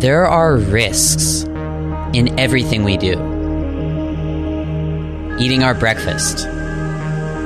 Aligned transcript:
There 0.00 0.26
are 0.26 0.56
risks 0.56 1.42
in 2.12 2.38
everything 2.38 2.84
we 2.84 2.96
do. 2.96 3.14
Eating 5.40 5.62
our 5.62 5.74
breakfast, 5.74 6.44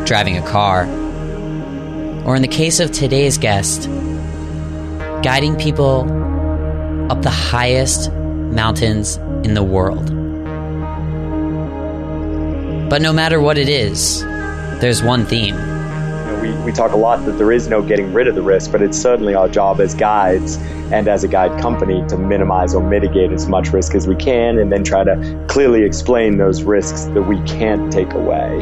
driving 0.06 0.36
a 0.36 0.46
car, 0.46 0.84
or 2.26 2.36
in 2.36 2.42
the 2.42 2.48
case 2.48 2.78
of 2.80 2.92
today's 2.92 3.38
guest, 3.38 3.88
guiding 5.22 5.56
people 5.56 6.00
up 7.10 7.22
the 7.22 7.30
highest 7.30 8.12
mountains 8.12 9.16
in 9.44 9.54
the 9.54 9.62
world. 9.62 10.06
But 12.90 13.00
no 13.00 13.12
matter 13.12 13.40
what 13.40 13.56
it 13.56 13.68
is, 13.68 14.22
there's 14.80 15.02
one 15.02 15.24
theme. 15.24 15.79
We, 16.40 16.52
we 16.64 16.72
talk 16.72 16.92
a 16.92 16.96
lot 16.96 17.24
that 17.26 17.32
there 17.32 17.52
is 17.52 17.68
no 17.68 17.82
getting 17.82 18.12
rid 18.12 18.26
of 18.26 18.34
the 18.34 18.42
risk, 18.42 18.72
but 18.72 18.80
it's 18.80 18.98
certainly 18.98 19.34
our 19.34 19.48
job 19.48 19.80
as 19.80 19.94
guides 19.94 20.56
and 20.90 21.06
as 21.06 21.22
a 21.22 21.28
guide 21.28 21.60
company 21.60 22.02
to 22.08 22.16
minimize 22.16 22.74
or 22.74 22.82
mitigate 22.82 23.30
as 23.30 23.46
much 23.46 23.72
risk 23.72 23.94
as 23.94 24.08
we 24.08 24.16
can 24.16 24.58
and 24.58 24.72
then 24.72 24.82
try 24.82 25.04
to 25.04 25.44
clearly 25.48 25.82
explain 25.84 26.38
those 26.38 26.62
risks 26.62 27.04
that 27.04 27.22
we 27.22 27.40
can't 27.42 27.92
take 27.92 28.12
away. 28.14 28.60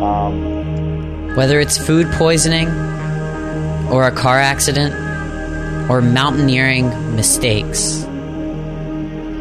Um, 0.00 1.36
Whether 1.36 1.60
it's 1.60 1.76
food 1.76 2.10
poisoning, 2.12 2.68
or 3.90 4.04
a 4.04 4.12
car 4.12 4.38
accident, 4.38 4.94
or 5.90 6.00
mountaineering 6.00 6.88
mistakes, 7.14 8.04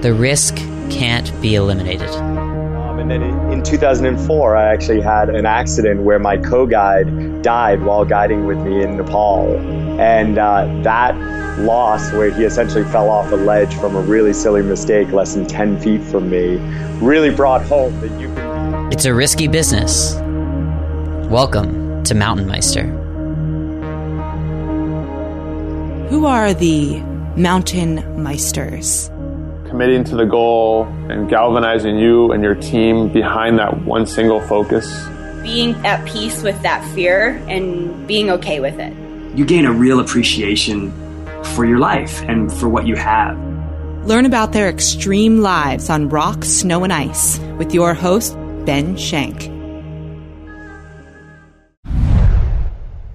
the 0.02 0.14
risk 0.14 0.58
can't 0.90 1.32
be 1.42 1.56
eliminated. 1.56 2.31
And 3.12 3.24
then 3.24 3.30
in, 3.50 3.60
in 3.60 3.64
2004, 3.64 4.56
I 4.56 4.74
actually 4.74 5.02
had 5.02 5.30
an 5.30 5.46
accident 5.46 6.04
where 6.04 6.18
my 6.18 6.38
co 6.38 6.66
guide 6.66 7.42
died 7.42 7.82
while 7.84 8.06
guiding 8.06 8.46
with 8.46 8.58
me 8.60 8.82
in 8.82 8.96
Nepal. 8.96 9.58
And 10.00 10.38
uh, 10.38 10.66
that 10.84 11.18
loss, 11.60 12.10
where 12.14 12.32
he 12.32 12.46
essentially 12.46 12.86
fell 12.86 13.10
off 13.10 13.30
a 13.34 13.36
ledge 13.36 13.76
from 13.76 13.98
a 13.98 14.02
really 14.02 14.32
silly 14.32 14.62
mistake 14.62 15.10
less 15.10 15.36
than 15.36 15.46
10 15.46 15.82
feet 15.82 16.02
from 16.04 16.30
me, 16.30 16.56
really 17.06 17.30
brought 17.30 17.62
home 17.64 18.00
that 18.00 18.18
you 18.18 18.34
can. 18.34 18.94
It's 18.94 19.04
a 19.04 19.14
risky 19.14 19.50
business. 19.50 20.16
Welcome 21.30 22.04
to 22.06 22.16
Mountain 22.16 22.48
Meister. 22.48 22.84
Who 26.08 26.26
are 26.26 26.54
the 26.54 27.02
Mountain 27.36 27.98
Meisters? 28.16 29.10
Committing 29.72 30.04
to 30.04 30.18
the 30.18 30.26
goal 30.26 30.84
and 31.10 31.30
galvanizing 31.30 31.98
you 31.98 32.34
and 32.34 32.44
your 32.44 32.56
team 32.56 33.08
behind 33.12 33.58
that 33.58 33.84
one 33.84 34.06
single 34.06 34.42
focus. 34.42 35.08
being 35.42 35.74
at 35.86 36.06
peace 36.06 36.44
with 36.44 36.62
that 36.62 36.86
fear 36.94 37.42
and 37.48 38.06
being 38.06 38.30
okay 38.30 38.60
with 38.60 38.78
it. 38.80 38.94
you 39.36 39.44
gain 39.46 39.66
a 39.66 39.72
real 39.72 40.00
appreciation 40.02 40.92
for 41.56 41.66
your 41.66 41.80
life 41.80 42.22
and 42.24 42.52
for 42.52 42.68
what 42.70 42.86
you 42.86 42.96
have. 42.96 43.36
Learn 44.06 44.26
about 44.26 44.52
their 44.52 44.68
extreme 44.70 45.40
lives 45.40 45.90
on 45.90 46.10
rock, 46.10 46.44
snow, 46.44 46.84
and 46.84 46.92
ice 46.92 47.40
with 47.58 47.74
your 47.74 47.94
host, 47.94 48.36
Ben 48.66 48.98
Shank. 48.98 49.51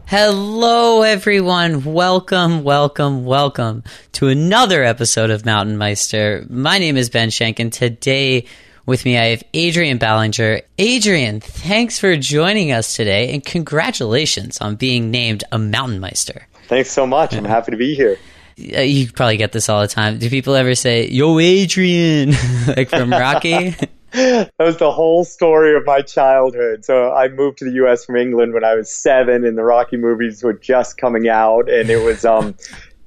Hello, 0.08 1.02
everyone. 1.02 1.82
Welcome, 1.82 2.62
welcome, 2.62 3.24
welcome 3.24 3.82
to 4.12 4.28
another 4.28 4.84
episode 4.84 5.30
of 5.30 5.44
Mountain 5.44 5.78
Meister. 5.78 6.46
My 6.48 6.78
name 6.78 6.96
is 6.96 7.10
Ben 7.10 7.28
Shank, 7.30 7.58
and 7.58 7.72
today 7.72 8.44
with 8.86 9.04
me 9.04 9.18
I 9.18 9.24
have 9.30 9.42
Adrian 9.52 9.98
Ballinger. 9.98 10.60
Adrian, 10.78 11.40
thanks 11.40 11.98
for 11.98 12.16
joining 12.16 12.70
us 12.70 12.94
today, 12.94 13.34
and 13.34 13.44
congratulations 13.44 14.60
on 14.60 14.76
being 14.76 15.10
named 15.10 15.42
a 15.50 15.58
Mountain 15.58 15.98
Meister. 15.98 16.46
Thanks 16.68 16.92
so 16.92 17.04
much. 17.04 17.34
I'm 17.34 17.44
happy 17.44 17.72
to 17.72 17.76
be 17.76 17.96
here. 17.96 18.16
You 18.54 19.10
probably 19.10 19.38
get 19.38 19.50
this 19.50 19.68
all 19.68 19.80
the 19.80 19.88
time. 19.88 20.18
Do 20.18 20.30
people 20.30 20.54
ever 20.54 20.76
say, 20.76 21.08
Yo, 21.08 21.40
Adrian, 21.40 22.30
like 22.68 22.90
from 22.90 23.10
Rocky? 23.10 23.74
That 24.16 24.52
was 24.58 24.78
the 24.78 24.90
whole 24.90 25.24
story 25.24 25.76
of 25.76 25.84
my 25.84 26.00
childhood. 26.00 26.84
So 26.84 27.12
I 27.12 27.28
moved 27.28 27.58
to 27.58 27.66
the 27.66 27.72
U.S. 27.72 28.04
from 28.04 28.16
England 28.16 28.54
when 28.54 28.64
I 28.64 28.74
was 28.74 28.90
seven, 28.90 29.44
and 29.44 29.58
the 29.58 29.62
Rocky 29.62 29.98
movies 29.98 30.42
were 30.42 30.54
just 30.54 30.96
coming 30.96 31.28
out, 31.28 31.68
and 31.68 31.90
it 31.90 32.02
was, 32.02 32.24
um, 32.24 32.54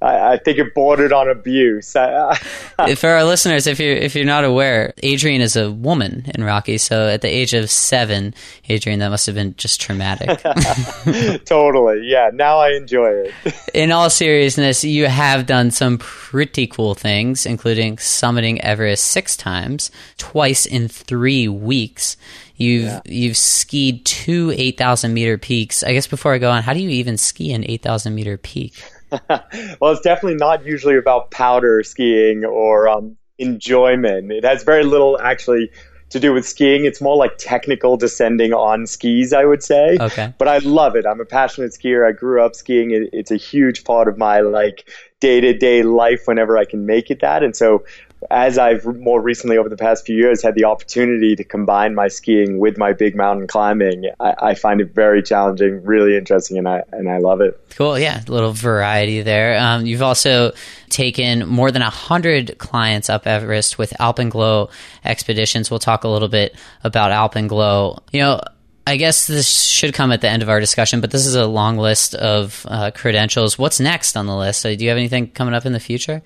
I, 0.01 0.33
I 0.33 0.37
think 0.37 0.57
it 0.59 0.73
bordered 0.73 1.11
on 1.11 1.29
abuse. 1.29 1.91
For 1.93 3.09
our 3.09 3.23
listeners, 3.23 3.67
if 3.67 3.79
you're 3.79 3.95
if 3.95 4.15
you're 4.15 4.25
not 4.25 4.45
aware, 4.45 4.93
Adrian 5.03 5.41
is 5.41 5.55
a 5.55 5.71
woman 5.71 6.25
in 6.33 6.43
Rocky. 6.43 6.77
So 6.77 7.07
at 7.07 7.21
the 7.21 7.27
age 7.27 7.53
of 7.53 7.69
seven, 7.69 8.33
Adrian, 8.69 8.99
that 8.99 9.09
must 9.09 9.25
have 9.25 9.35
been 9.35 9.55
just 9.57 9.81
traumatic. 9.81 10.39
totally, 11.45 12.07
yeah. 12.07 12.29
Now 12.33 12.59
I 12.59 12.71
enjoy 12.71 13.09
it. 13.09 13.33
in 13.73 13.91
all 13.91 14.09
seriousness, 14.09 14.83
you 14.83 15.07
have 15.07 15.45
done 15.45 15.71
some 15.71 15.97
pretty 15.97 16.67
cool 16.67 16.95
things, 16.95 17.45
including 17.45 17.97
summiting 17.97 18.59
Everest 18.59 19.05
six 19.05 19.35
times, 19.35 19.91
twice 20.17 20.65
in 20.65 20.87
three 20.87 21.47
weeks. 21.47 22.15
You've 22.59 23.01
you've 23.05 23.37
skied 23.37 24.05
two 24.05 24.53
eight 24.55 24.77
thousand 24.77 25.13
meter 25.13 25.37
peaks. 25.37 25.81
I 25.81 25.93
guess 25.93 26.07
before 26.07 26.33
I 26.33 26.39
go 26.39 26.51
on, 26.51 26.61
how 26.61 26.73
do 26.73 26.81
you 26.81 26.89
even 26.89 27.17
ski 27.17 27.53
an 27.53 27.63
eight 27.65 27.81
thousand 27.81 28.15
meter 28.15 28.37
peak? 28.37 28.83
well, 29.29 29.91
it's 29.93 30.01
definitely 30.01 30.35
not 30.35 30.65
usually 30.65 30.97
about 30.97 31.31
powder 31.31 31.81
skiing 31.83 32.43
or 32.43 32.89
um, 32.89 33.15
enjoyment. 33.37 34.31
It 34.31 34.43
has 34.43 34.63
very 34.63 34.83
little 34.83 35.17
actually 35.21 35.71
to 36.09 36.19
do 36.19 36.33
with 36.33 36.45
skiing. 36.45 36.85
It's 36.85 36.99
more 36.99 37.15
like 37.15 37.37
technical 37.37 37.95
descending 37.95 38.51
on 38.53 38.87
skis, 38.87 39.31
I 39.31 39.45
would 39.45 39.63
say. 39.63 39.97
Okay. 39.99 40.33
But 40.37 40.49
I 40.49 40.57
love 40.57 40.95
it. 40.95 41.05
I'm 41.05 41.21
a 41.21 41.25
passionate 41.25 41.71
skier. 41.71 42.07
I 42.07 42.11
grew 42.11 42.43
up 42.43 42.55
skiing. 42.55 42.91
It, 42.91 43.09
it's 43.13 43.31
a 43.31 43.37
huge 43.37 43.83
part 43.85 44.07
of 44.07 44.17
my 44.17 44.41
like 44.41 44.89
day 45.19 45.39
to 45.39 45.53
day 45.53 45.83
life 45.83 46.23
whenever 46.25 46.57
I 46.57 46.65
can 46.65 46.85
make 46.85 47.09
it 47.09 47.21
that. 47.21 47.41
And 47.41 47.55
so 47.55 47.85
as 48.29 48.57
I've 48.57 48.85
more 48.85 49.21
recently 49.21 49.57
over 49.57 49.69
the 49.69 49.77
past 49.77 50.05
few 50.05 50.15
years 50.15 50.41
had 50.41 50.55
the 50.55 50.65
opportunity 50.65 51.35
to 51.35 51.43
combine 51.43 51.95
my 51.95 52.09
skiing 52.09 52.59
with 52.59 52.77
my 52.77 52.91
big 52.93 53.15
mountain 53.15 53.47
climbing, 53.47 54.05
I, 54.19 54.35
I 54.39 54.55
find 54.55 54.81
it 54.81 54.93
very 54.93 55.23
challenging, 55.23 55.83
really 55.83 56.17
interesting, 56.17 56.57
and 56.57 56.67
I 56.67 56.83
and 56.91 57.09
I 57.09 57.17
love 57.17 57.41
it. 57.41 57.59
Cool, 57.75 57.97
yeah, 57.97 58.21
a 58.27 58.31
little 58.31 58.51
variety 58.51 59.21
there. 59.21 59.57
Um, 59.57 59.85
you've 59.85 60.01
also 60.01 60.51
taken 60.89 61.47
more 61.47 61.71
than 61.71 61.81
hundred 61.81 62.57
clients 62.57 63.09
up 63.09 63.25
Everest 63.25 63.77
with 63.77 63.91
Alpenglow 63.99 64.69
expeditions. 65.05 65.71
We'll 65.71 65.79
talk 65.79 66.03
a 66.03 66.09
little 66.09 66.27
bit 66.27 66.55
about 66.83 67.11
Alpenglow. 67.11 68.01
You 68.11 68.19
know, 68.19 68.41
I 68.85 68.97
guess 68.97 69.27
this 69.27 69.49
should 69.49 69.93
come 69.93 70.11
at 70.11 70.21
the 70.21 70.29
end 70.29 70.43
of 70.43 70.49
our 70.49 70.59
discussion, 70.59 70.99
but 70.99 71.11
this 71.11 71.25
is 71.25 71.35
a 71.35 71.45
long 71.45 71.77
list 71.77 72.15
of 72.15 72.65
uh, 72.67 72.91
credentials. 72.91 73.57
What's 73.57 73.79
next 73.79 74.17
on 74.17 74.25
the 74.25 74.35
list? 74.35 74.61
So 74.61 74.75
do 74.75 74.83
you 74.83 74.89
have 74.89 74.97
anything 74.97 75.29
coming 75.29 75.53
up 75.53 75.65
in 75.65 75.73
the 75.73 75.79
future? 75.79 76.21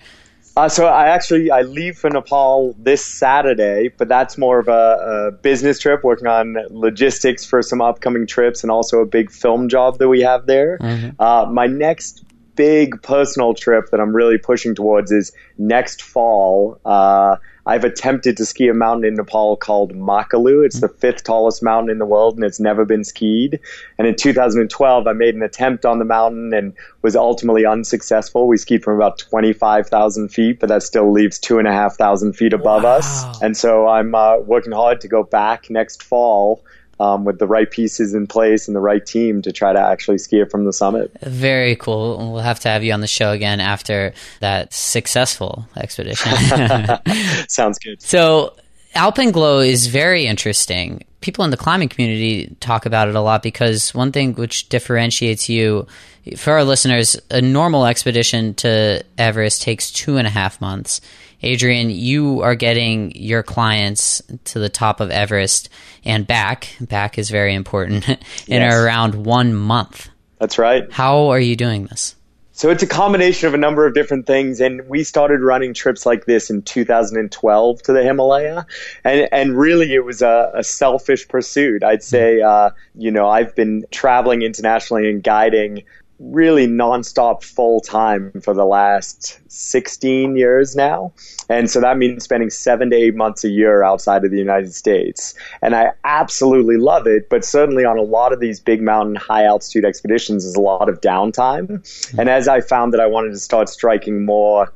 Uh, 0.55 0.69
so 0.69 0.85
I 0.85 1.07
actually 1.07 1.49
I 1.49 1.61
leave 1.61 1.97
for 1.97 2.09
Nepal 2.09 2.75
this 2.77 3.03
Saturday, 3.03 3.89
but 3.97 4.07
that's 4.07 4.37
more 4.37 4.59
of 4.59 4.67
a, 4.67 4.71
a 4.71 5.31
business 5.31 5.79
trip, 5.79 6.03
working 6.03 6.27
on 6.27 6.57
logistics 6.69 7.43
for 7.43 7.63
some 7.63 7.81
upcoming 7.81 8.27
trips, 8.27 8.63
and 8.63 8.69
also 8.69 8.99
a 8.99 9.05
big 9.05 9.31
film 9.31 9.67
job 9.67 9.97
that 9.97 10.09
we 10.09 10.21
have 10.21 10.45
there. 10.45 10.77
Uh, 11.19 11.47
my 11.51 11.65
next 11.65 12.23
big 12.55 13.01
personal 13.01 13.55
trip 13.55 13.89
that 13.89 13.99
I'm 13.99 14.15
really 14.15 14.37
pushing 14.37 14.75
towards 14.75 15.11
is 15.11 15.31
next 15.57 16.03
fall. 16.03 16.79
Uh, 16.85 17.37
I've 17.65 17.83
attempted 17.83 18.37
to 18.37 18.45
ski 18.45 18.67
a 18.67 18.73
mountain 18.73 19.05
in 19.05 19.15
Nepal 19.15 19.55
called 19.55 19.93
Makalu. 19.93 20.65
It's 20.65 20.81
the 20.81 20.89
fifth 20.89 21.23
tallest 21.23 21.63
mountain 21.63 21.89
in 21.89 21.97
the 21.97 22.05
world, 22.05 22.35
and 22.35 22.43
it's 22.43 22.59
never 22.59 22.83
been 22.83 23.03
skied. 23.03 23.59
And 23.97 24.07
in 24.07 24.15
2012, 24.15 25.07
I 25.07 25.13
made 25.13 25.35
an 25.35 25.43
attempt 25.43 25.85
on 25.85 25.99
the 25.99 26.05
mountain 26.05 26.53
and 26.53 26.73
was 27.01 27.15
ultimately 27.15 27.65
unsuccessful. 27.65 28.47
We 28.47 28.57
skied 28.57 28.83
from 28.83 28.95
about 28.95 29.17
25,000 29.19 30.29
feet, 30.29 30.59
but 30.59 30.69
that 30.69 30.83
still 30.83 31.11
leaves 31.11 31.39
two 31.39 31.59
and 31.59 31.67
a 31.67 31.71
half 31.71 31.95
thousand 31.95 32.33
feet 32.33 32.53
above 32.53 32.83
us. 32.83 33.41
And 33.41 33.55
so 33.55 33.87
I'm 33.87 34.13
uh, 34.13 34.39
working 34.39 34.73
hard 34.73 34.99
to 35.01 35.07
go 35.07 35.23
back 35.23 35.69
next 35.69 36.03
fall. 36.03 36.63
Um, 36.99 37.25
with 37.25 37.39
the 37.39 37.47
right 37.47 37.69
pieces 37.69 38.13
in 38.13 38.27
place 38.27 38.67
and 38.67 38.75
the 38.75 38.79
right 38.79 39.03
team 39.03 39.41
to 39.41 39.51
try 39.51 39.73
to 39.73 39.79
actually 39.79 40.19
ski 40.19 40.41
it 40.41 40.51
from 40.51 40.65
the 40.65 40.71
summit. 40.71 41.11
Very 41.21 41.75
cool. 41.75 42.31
We'll 42.31 42.43
have 42.43 42.59
to 42.61 42.69
have 42.69 42.83
you 42.83 42.93
on 42.93 43.01
the 43.01 43.07
show 43.07 43.31
again 43.31 43.59
after 43.59 44.13
that 44.41 44.73
successful 44.73 45.67
expedition. 45.75 46.31
Sounds 47.49 47.79
good. 47.79 48.01
So 48.01 48.53
Alpenglow 48.95 49.67
is 49.67 49.87
very 49.87 50.27
interesting. 50.27 51.03
People 51.23 51.45
in 51.45 51.51
the 51.51 51.57
climbing 51.57 51.87
community 51.87 52.53
talk 52.59 52.85
about 52.85 53.07
it 53.07 53.15
a 53.15 53.21
lot 53.21 53.41
because 53.41 53.93
one 53.95 54.11
thing 54.11 54.33
which 54.33 54.67
differentiates 54.67 55.47
you, 55.47 55.87
for 56.35 56.51
our 56.51 56.65
listeners, 56.65 57.15
a 57.31 57.39
normal 57.41 57.85
expedition 57.85 58.53
to 58.55 59.01
Everest 59.17 59.61
takes 59.61 59.89
two 59.89 60.17
and 60.17 60.27
a 60.27 60.29
half 60.29 60.59
months. 60.59 60.99
Adrian, 61.41 61.89
you 61.89 62.41
are 62.41 62.55
getting 62.55 63.15
your 63.15 63.41
clients 63.41 64.21
to 64.43 64.59
the 64.59 64.67
top 64.67 64.99
of 64.99 65.11
Everest 65.11 65.69
and 66.03 66.27
back. 66.27 66.75
Back 66.81 67.17
is 67.17 67.29
very 67.29 67.53
important 67.53 68.09
in 68.09 68.17
Yes. 68.47 68.73
around 68.73 69.15
one 69.25 69.53
month. 69.53 70.09
That's 70.39 70.57
right. 70.57 70.91
How 70.91 71.29
are 71.29 71.39
you 71.39 71.55
doing 71.55 71.85
this? 71.85 72.15
So 72.63 72.69
it's 72.69 72.81
a 72.81 72.87
combination 72.87 73.49
of 73.49 73.53
a 73.53 73.57
number 73.57 73.85
of 73.85 73.93
different 73.93 74.25
things, 74.25 74.61
and 74.61 74.87
we 74.87 75.03
started 75.03 75.41
running 75.41 75.73
trips 75.73 76.05
like 76.05 76.23
this 76.27 76.49
in 76.49 76.61
2012 76.61 77.81
to 77.81 77.91
the 77.91 78.01
Himalaya, 78.01 78.65
and 79.03 79.27
and 79.33 79.57
really 79.57 79.93
it 79.93 80.05
was 80.05 80.21
a, 80.21 80.49
a 80.55 80.63
selfish 80.63 81.27
pursuit. 81.27 81.83
I'd 81.83 82.03
say, 82.03 82.39
uh, 82.39 82.69
you 82.95 83.11
know, 83.11 83.27
I've 83.27 83.53
been 83.53 83.85
traveling 83.91 84.43
internationally 84.43 85.09
and 85.09 85.21
guiding 85.21 85.83
really 86.31 86.67
nonstop 86.67 87.43
full 87.43 87.81
time 87.81 88.31
for 88.41 88.53
the 88.53 88.65
last 88.65 89.39
16 89.49 90.37
years 90.37 90.75
now. 90.75 91.11
And 91.49 91.69
so 91.69 91.81
that 91.81 91.97
means 91.97 92.23
spending 92.23 92.49
seven 92.49 92.89
to 92.91 92.95
eight 92.95 93.15
months 93.15 93.43
a 93.43 93.49
year 93.49 93.83
outside 93.83 94.23
of 94.23 94.31
the 94.31 94.37
United 94.37 94.73
States. 94.73 95.33
And 95.61 95.75
I 95.75 95.91
absolutely 96.03 96.77
love 96.77 97.07
it, 97.07 97.29
but 97.29 97.43
certainly 97.43 97.83
on 97.83 97.97
a 97.97 98.01
lot 98.01 98.31
of 98.31 98.39
these 98.39 98.59
big 98.59 98.81
mountain, 98.81 99.15
high 99.15 99.43
altitude 99.43 99.85
expeditions, 99.85 100.43
there's 100.43 100.55
a 100.55 100.61
lot 100.61 100.89
of 100.89 101.01
downtime. 101.01 101.83
And 102.17 102.29
as 102.29 102.47
I 102.47 102.61
found 102.61 102.93
that 102.93 103.01
I 103.01 103.05
wanted 103.05 103.31
to 103.31 103.39
start 103.39 103.69
striking 103.69 104.25
more 104.25 104.73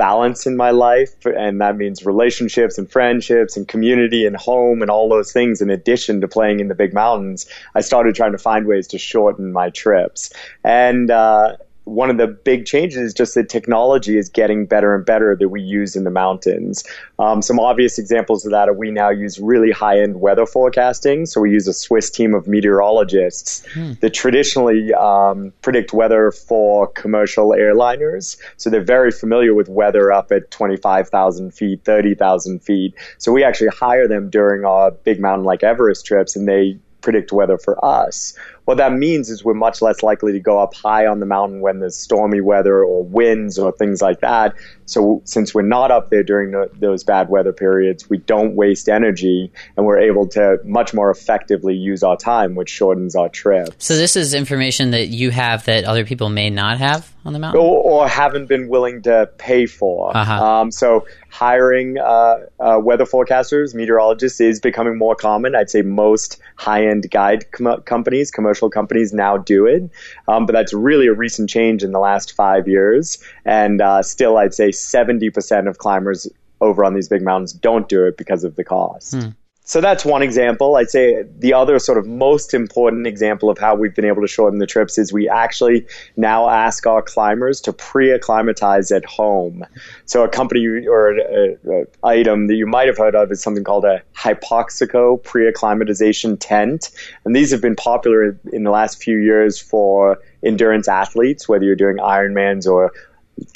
balance 0.00 0.46
in 0.46 0.56
my 0.56 0.70
life 0.70 1.14
and 1.26 1.60
that 1.60 1.76
means 1.76 2.06
relationships 2.06 2.78
and 2.78 2.90
friendships 2.90 3.56
and 3.56 3.68
community 3.68 4.24
and 4.24 4.36
home 4.36 4.80
and 4.80 4.90
all 4.90 5.08
those 5.08 5.30
things 5.30 5.60
in 5.60 5.68
addition 5.68 6.20
to 6.22 6.28
playing 6.36 6.58
in 6.60 6.68
the 6.68 6.74
big 6.74 6.94
mountains 6.94 7.46
i 7.74 7.80
started 7.80 8.14
trying 8.14 8.32
to 8.32 8.38
find 8.38 8.66
ways 8.66 8.86
to 8.88 8.98
shorten 8.98 9.52
my 9.52 9.70
trips. 9.70 10.32
And 10.64 11.10
uh, 11.10 11.56
one 11.90 12.08
of 12.08 12.18
the 12.18 12.28
big 12.28 12.66
changes 12.66 12.98
is 12.98 13.12
just 13.12 13.34
that 13.34 13.48
technology 13.48 14.16
is 14.16 14.28
getting 14.28 14.64
better 14.64 14.94
and 14.94 15.04
better 15.04 15.34
that 15.34 15.48
we 15.48 15.60
use 15.60 15.96
in 15.96 16.04
the 16.04 16.10
mountains. 16.10 16.84
Um, 17.18 17.42
some 17.42 17.58
obvious 17.58 17.98
examples 17.98 18.44
of 18.44 18.52
that 18.52 18.68
are 18.68 18.72
we 18.72 18.92
now 18.92 19.10
use 19.10 19.40
really 19.40 19.72
high 19.72 20.00
end 20.00 20.20
weather 20.20 20.46
forecasting. 20.46 21.26
So 21.26 21.40
we 21.40 21.50
use 21.50 21.66
a 21.66 21.72
Swiss 21.72 22.08
team 22.08 22.32
of 22.32 22.46
meteorologists 22.46 23.66
hmm. 23.74 23.94
that 24.00 24.14
traditionally 24.14 24.94
um, 24.94 25.52
predict 25.62 25.92
weather 25.92 26.30
for 26.30 26.86
commercial 26.86 27.48
airliners. 27.50 28.36
So 28.56 28.70
they're 28.70 28.84
very 28.84 29.10
familiar 29.10 29.52
with 29.52 29.68
weather 29.68 30.12
up 30.12 30.30
at 30.30 30.50
25,000 30.52 31.52
feet, 31.52 31.84
30,000 31.84 32.60
feet. 32.60 32.94
So 33.18 33.32
we 33.32 33.42
actually 33.42 33.68
hire 33.68 34.06
them 34.06 34.30
during 34.30 34.64
our 34.64 34.92
big 34.92 35.20
mountain 35.20 35.44
like 35.44 35.64
Everest 35.64 36.06
trips 36.06 36.36
and 36.36 36.46
they 36.46 36.78
predict 37.00 37.32
weather 37.32 37.58
for 37.58 37.82
us. 37.84 38.36
What 38.64 38.76
that 38.76 38.92
means 38.92 39.30
is 39.30 39.44
we're 39.44 39.54
much 39.54 39.82
less 39.82 40.02
likely 40.02 40.32
to 40.32 40.40
go 40.40 40.60
up 40.60 40.74
high 40.74 41.06
on 41.06 41.20
the 41.20 41.26
mountain 41.26 41.60
when 41.60 41.80
there's 41.80 41.96
stormy 41.96 42.40
weather 42.40 42.84
or 42.84 43.02
winds 43.02 43.58
or 43.58 43.72
things 43.72 44.00
like 44.00 44.20
that. 44.20 44.54
So 44.86 45.22
since 45.24 45.54
we're 45.54 45.62
not 45.62 45.90
up 45.90 46.10
there 46.10 46.22
during 46.22 46.50
the, 46.50 46.70
those 46.78 47.04
bad 47.04 47.28
weather 47.28 47.52
periods, 47.52 48.10
we 48.10 48.18
don't 48.18 48.54
waste 48.54 48.88
energy 48.88 49.52
and 49.76 49.86
we're 49.86 50.00
able 50.00 50.26
to 50.28 50.58
much 50.64 50.92
more 50.92 51.10
effectively 51.10 51.74
use 51.74 52.02
our 52.02 52.16
time, 52.16 52.54
which 52.54 52.68
shortens 52.68 53.14
our 53.14 53.28
trip. 53.28 53.74
So 53.78 53.96
this 53.96 54.16
is 54.16 54.34
information 54.34 54.90
that 54.90 55.08
you 55.08 55.30
have 55.30 55.64
that 55.64 55.84
other 55.84 56.04
people 56.04 56.28
may 56.28 56.50
not 56.50 56.78
have 56.78 57.12
on 57.24 57.32
the 57.32 57.38
mountain, 57.38 57.60
or, 57.60 57.82
or 57.82 58.08
haven't 58.08 58.46
been 58.46 58.68
willing 58.68 59.02
to 59.02 59.30
pay 59.38 59.66
for. 59.66 60.16
Uh-huh. 60.16 60.44
Um, 60.44 60.70
so 60.70 61.06
hiring 61.28 61.98
uh, 61.98 62.38
uh, 62.58 62.80
weather 62.82 63.04
forecasters, 63.04 63.74
meteorologists 63.74 64.40
is 64.40 64.58
becoming 64.58 64.98
more 64.98 65.14
common. 65.14 65.54
I'd 65.54 65.70
say 65.70 65.82
most 65.82 66.40
high-end 66.56 67.10
guide 67.10 67.50
com- 67.52 67.82
companies, 67.82 68.30
commercial 68.30 68.59
commercial 68.60 68.70
companies 68.70 69.12
now 69.12 69.36
do 69.38 69.66
it. 69.66 69.90
Um, 70.28 70.46
but 70.46 70.52
that's 70.52 70.72
really 70.72 71.06
a 71.06 71.14
recent 71.14 71.48
change 71.48 71.82
in 71.82 71.92
the 71.92 71.98
last 71.98 72.34
five 72.34 72.68
years. 72.68 73.18
And 73.44 73.80
uh, 73.80 74.02
still, 74.02 74.36
I'd 74.36 74.54
say 74.54 74.70
70% 74.70 75.68
of 75.68 75.78
climbers 75.78 76.28
over 76.60 76.84
on 76.84 76.94
these 76.94 77.08
big 77.08 77.22
mountains 77.22 77.52
don't 77.52 77.88
do 77.88 78.06
it 78.06 78.16
because 78.16 78.44
of 78.44 78.56
the 78.56 78.64
cost. 78.64 79.14
Hmm. 79.14 79.30
So 79.70 79.80
that's 79.80 80.04
one 80.04 80.20
example. 80.20 80.74
I'd 80.74 80.90
say 80.90 81.22
the 81.38 81.54
other 81.54 81.78
sort 81.78 81.96
of 81.96 82.04
most 82.04 82.54
important 82.54 83.06
example 83.06 83.48
of 83.48 83.56
how 83.56 83.76
we've 83.76 83.94
been 83.94 84.04
able 84.04 84.20
to 84.20 84.26
shorten 84.26 84.58
the 84.58 84.66
trips 84.66 84.98
is 84.98 85.12
we 85.12 85.28
actually 85.28 85.86
now 86.16 86.48
ask 86.48 86.88
our 86.88 87.00
climbers 87.00 87.60
to 87.60 87.72
pre-acclimatize 87.72 88.90
at 88.90 89.04
home. 89.04 89.64
So 90.06 90.24
a 90.24 90.28
company 90.28 90.66
or 90.88 91.10
an 91.10 91.86
item 92.02 92.48
that 92.48 92.56
you 92.56 92.66
might 92.66 92.88
have 92.88 92.98
heard 92.98 93.14
of 93.14 93.30
is 93.30 93.40
something 93.40 93.62
called 93.62 93.84
a 93.84 94.02
Hypoxico 94.16 95.22
pre-acclimatization 95.22 96.36
tent. 96.36 96.90
And 97.24 97.36
these 97.36 97.52
have 97.52 97.62
been 97.62 97.76
popular 97.76 98.36
in 98.52 98.64
the 98.64 98.72
last 98.72 99.00
few 99.00 99.18
years 99.18 99.60
for 99.60 100.18
endurance 100.44 100.88
athletes, 100.88 101.48
whether 101.48 101.64
you're 101.64 101.76
doing 101.76 101.98
Ironmans 101.98 102.66
or 102.66 102.90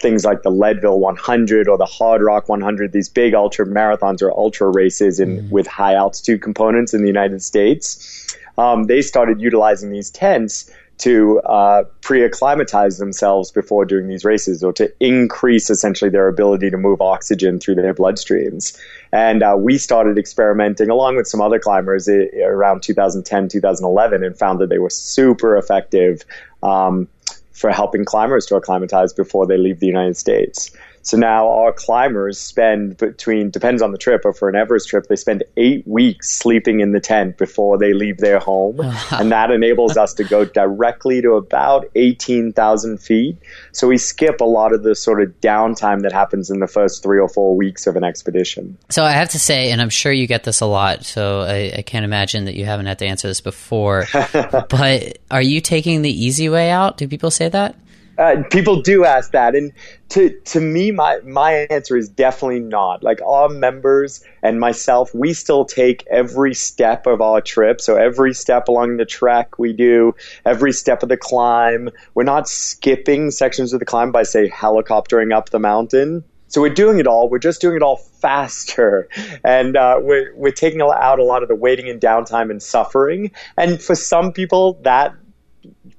things 0.00 0.25
like 0.25 0.42
the 0.42 0.50
Leadville 0.50 0.98
100 0.98 1.69
or 1.69 1.78
the 1.78 1.86
Hard 1.86 2.22
Rock 2.22 2.48
100, 2.48 2.92
these 2.92 3.08
big 3.08 3.34
ultra 3.34 3.66
marathons 3.66 4.22
or 4.22 4.31
ultra 4.32 4.70
races 4.70 5.20
in, 5.20 5.38
mm-hmm. 5.38 5.50
with 5.50 5.66
high 5.66 5.94
altitude 5.94 6.42
components 6.42 6.94
in 6.94 7.02
the 7.02 7.08
United 7.08 7.42
States, 7.42 8.36
um, 8.58 8.84
they 8.84 9.02
started 9.02 9.40
utilizing 9.40 9.90
these 9.90 10.10
tents 10.10 10.70
to 10.96 11.40
uh, 11.40 11.82
pre-acclimatize 12.02 12.98
themselves 12.98 13.50
before 13.50 13.84
doing 13.84 14.06
these 14.06 14.25
races 14.25 14.62
or 14.62 14.72
to 14.72 14.92
increase 15.00 15.69
essentially 15.69 16.08
their 16.08 16.28
ability 16.28 16.70
to 16.70 16.76
move 16.76 17.00
oxygen 17.00 17.58
through 17.58 17.75
their 17.75 17.92
bloodstreams. 17.92 18.78
And 19.12 19.42
uh, 19.42 19.56
we 19.58 19.76
started 19.78 20.19
experimenting 20.19 20.90
along 20.90 21.16
with 21.16 21.26
some 21.26 21.40
other 21.40 21.58
climbers 21.58 22.08
uh, 22.08 22.26
around 22.44 22.82
2010, 22.82 23.48
2011 23.48 24.22
and 24.22 24.38
found 24.38 24.60
that 24.60 24.69
they 24.69 24.78
were 24.78 24.90
super 24.90 25.56
effective 25.56 26.25
um, 26.62 27.08
for 27.54 27.70
helping 27.70 28.04
climbers 28.04 28.46
to 28.46 28.56
acclimatize 28.56 29.12
before 29.12 29.46
they 29.46 29.56
leave 29.56 29.80
the 29.80 29.86
United 29.86 30.16
States. 30.16 30.70
So 31.04 31.18
now 31.18 31.50
our 31.50 31.70
climbers 31.70 32.38
spend 32.38 32.96
between, 32.96 33.50
depends 33.50 33.82
on 33.82 33.92
the 33.92 33.98
trip, 33.98 34.22
but 34.24 34.38
for 34.38 34.48
an 34.48 34.56
Everest 34.56 34.88
trip, 34.88 35.06
they 35.06 35.16
spend 35.16 35.44
eight 35.58 35.86
weeks 35.86 36.30
sleeping 36.30 36.80
in 36.80 36.92
the 36.92 37.00
tent 37.00 37.36
before 37.36 37.76
they 37.76 37.92
leave 37.92 38.16
their 38.18 38.38
home. 38.38 38.80
and 39.10 39.30
that 39.30 39.50
enables 39.50 39.98
us 39.98 40.14
to 40.14 40.24
go 40.24 40.46
directly 40.46 41.20
to 41.20 41.32
about 41.32 41.84
18,000 41.94 42.98
feet. 42.98 43.36
So 43.72 43.86
we 43.86 43.98
skip 43.98 44.40
a 44.40 44.46
lot 44.46 44.72
of 44.72 44.82
the 44.82 44.94
sort 44.94 45.22
of 45.22 45.28
downtime 45.42 46.00
that 46.02 46.12
happens 46.12 46.48
in 46.48 46.60
the 46.60 46.66
first 46.66 47.02
three 47.02 47.20
or 47.20 47.28
four 47.28 47.54
weeks 47.54 47.86
of 47.86 47.96
an 47.96 48.04
expedition. 48.04 48.78
So 48.88 49.04
I 49.04 49.10
have 49.10 49.28
to 49.30 49.38
say, 49.38 49.72
and 49.72 49.82
I'm 49.82 49.90
sure 49.90 50.10
you 50.10 50.26
get 50.26 50.44
this 50.44 50.62
a 50.62 50.66
lot, 50.66 51.04
so 51.04 51.40
I, 51.40 51.74
I 51.76 51.82
can't 51.82 52.06
imagine 52.06 52.46
that 52.46 52.54
you 52.54 52.64
haven't 52.64 52.86
had 52.86 52.98
to 53.00 53.06
answer 53.06 53.28
this 53.28 53.42
before, 53.42 54.06
but 54.32 55.18
are 55.30 55.42
you 55.42 55.60
taking 55.60 56.00
the 56.00 56.24
easy 56.24 56.48
way 56.48 56.70
out? 56.70 56.96
Do 56.96 57.06
people 57.08 57.30
say 57.30 57.50
that? 57.50 57.76
Uh, 58.19 58.43
people 58.50 58.81
do 58.81 59.05
ask 59.05 59.32
that, 59.32 59.55
and 59.55 59.72
to 60.11 60.31
to 60.44 60.61
me, 60.61 60.90
my 60.90 61.19
my 61.25 61.66
answer 61.70 61.96
is 61.96 62.08
definitely 62.08 62.61
not. 62.61 63.02
Like 63.02 63.20
our 63.22 63.49
members 63.49 64.25
and 64.43 64.61
myself, 64.61 65.14
we 65.14 65.32
still 65.32 65.64
take 65.64 66.06
every 66.11 66.55
step 66.55 67.06
of 67.06 67.20
our 67.20 67.40
trip. 67.40 67.81
So 67.81 67.96
every 67.96 68.34
step 68.34 68.69
along 68.69 68.99
the 68.99 69.05
trek 69.05 69.58
we 69.58 69.72
do, 69.72 70.14
every 70.44 70.72
step 70.72 71.02
of 71.02 71.08
the 71.08 71.16
climb. 71.16 71.88
We're 72.14 72.25
not 72.25 72.49
skipping 72.49 73.31
sections 73.31 73.72
of 73.72 73.81
the 73.81 73.87
climb 73.87 74.12
by 74.12 74.22
say 74.22 74.49
helicoptering 74.49 75.34
up 75.34 75.50
the 75.50 75.58
mountain. 75.58 76.25
So 76.49 76.60
we're 76.60 76.75
doing 76.75 77.00
it 77.00 77.08
all. 77.08 77.28
We're 77.28 77.40
just 77.40 77.60
doing 77.60 77.75
it 77.75 77.82
all 77.82 77.96
faster, 77.96 79.08
and 79.43 79.76
uh, 79.76 79.99
we're 80.00 80.32
we're 80.37 80.52
taking 80.52 80.81
out 80.82 81.19
a 81.19 81.25
lot 81.25 81.43
of 81.43 81.49
the 81.49 81.56
waiting 81.56 81.88
and 81.88 82.00
downtime 82.00 82.49
and 82.50 82.62
suffering. 82.62 83.32
And 83.56 83.82
for 83.82 83.96
some 83.96 84.32
people, 84.32 84.78
that 84.82 85.14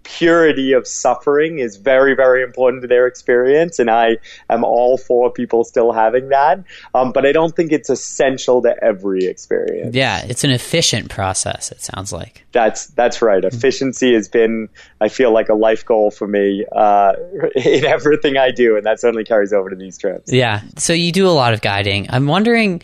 purity 0.05 0.71
of 0.71 0.87
suffering 0.87 1.59
is 1.59 1.75
very, 1.75 2.15
very 2.15 2.41
important 2.41 2.81
to 2.83 2.87
their 2.87 3.05
experience, 3.07 3.79
and 3.79 3.89
I 3.89 4.17
am 4.49 4.63
all 4.63 4.97
for 4.97 5.31
people 5.31 5.63
still 5.63 5.91
having 5.91 6.29
that. 6.29 6.63
Um, 6.93 7.11
but 7.11 7.25
I 7.25 7.31
don't 7.31 7.55
think 7.55 7.71
it's 7.71 7.89
essential 7.89 8.61
to 8.61 8.75
every 8.81 9.25
experience. 9.25 9.95
Yeah, 9.95 10.23
it's 10.25 10.43
an 10.43 10.51
efficient 10.51 11.09
process. 11.09 11.71
It 11.71 11.81
sounds 11.81 12.13
like 12.13 12.45
that's 12.53 12.87
that's 12.87 13.21
right. 13.21 13.43
Mm-hmm. 13.43 13.55
Efficiency 13.55 14.13
has 14.13 14.29
been, 14.29 14.69
I 15.01 15.09
feel 15.09 15.33
like, 15.33 15.49
a 15.49 15.55
life 15.55 15.85
goal 15.85 16.11
for 16.11 16.27
me 16.27 16.65
uh, 16.71 17.13
in 17.55 17.85
everything 17.85 18.37
I 18.37 18.51
do, 18.51 18.77
and 18.77 18.85
that 18.85 19.01
certainly 19.01 19.25
carries 19.25 19.51
over 19.51 19.69
to 19.69 19.75
these 19.75 19.97
trips. 19.97 20.31
Yeah. 20.31 20.61
So 20.77 20.93
you 20.93 21.11
do 21.11 21.27
a 21.27 21.35
lot 21.35 21.53
of 21.53 21.61
guiding. 21.61 22.07
I'm 22.09 22.27
wondering 22.27 22.81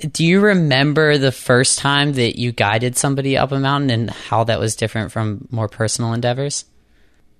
do 0.00 0.24
you 0.24 0.40
remember 0.40 1.18
the 1.18 1.32
first 1.32 1.78
time 1.78 2.14
that 2.14 2.38
you 2.38 2.52
guided 2.52 2.96
somebody 2.96 3.36
up 3.36 3.52
a 3.52 3.58
mountain 3.58 3.90
and 3.90 4.10
how 4.10 4.44
that 4.44 4.58
was 4.58 4.76
different 4.76 5.12
from 5.12 5.46
more 5.50 5.68
personal 5.68 6.12
endeavors? 6.12 6.64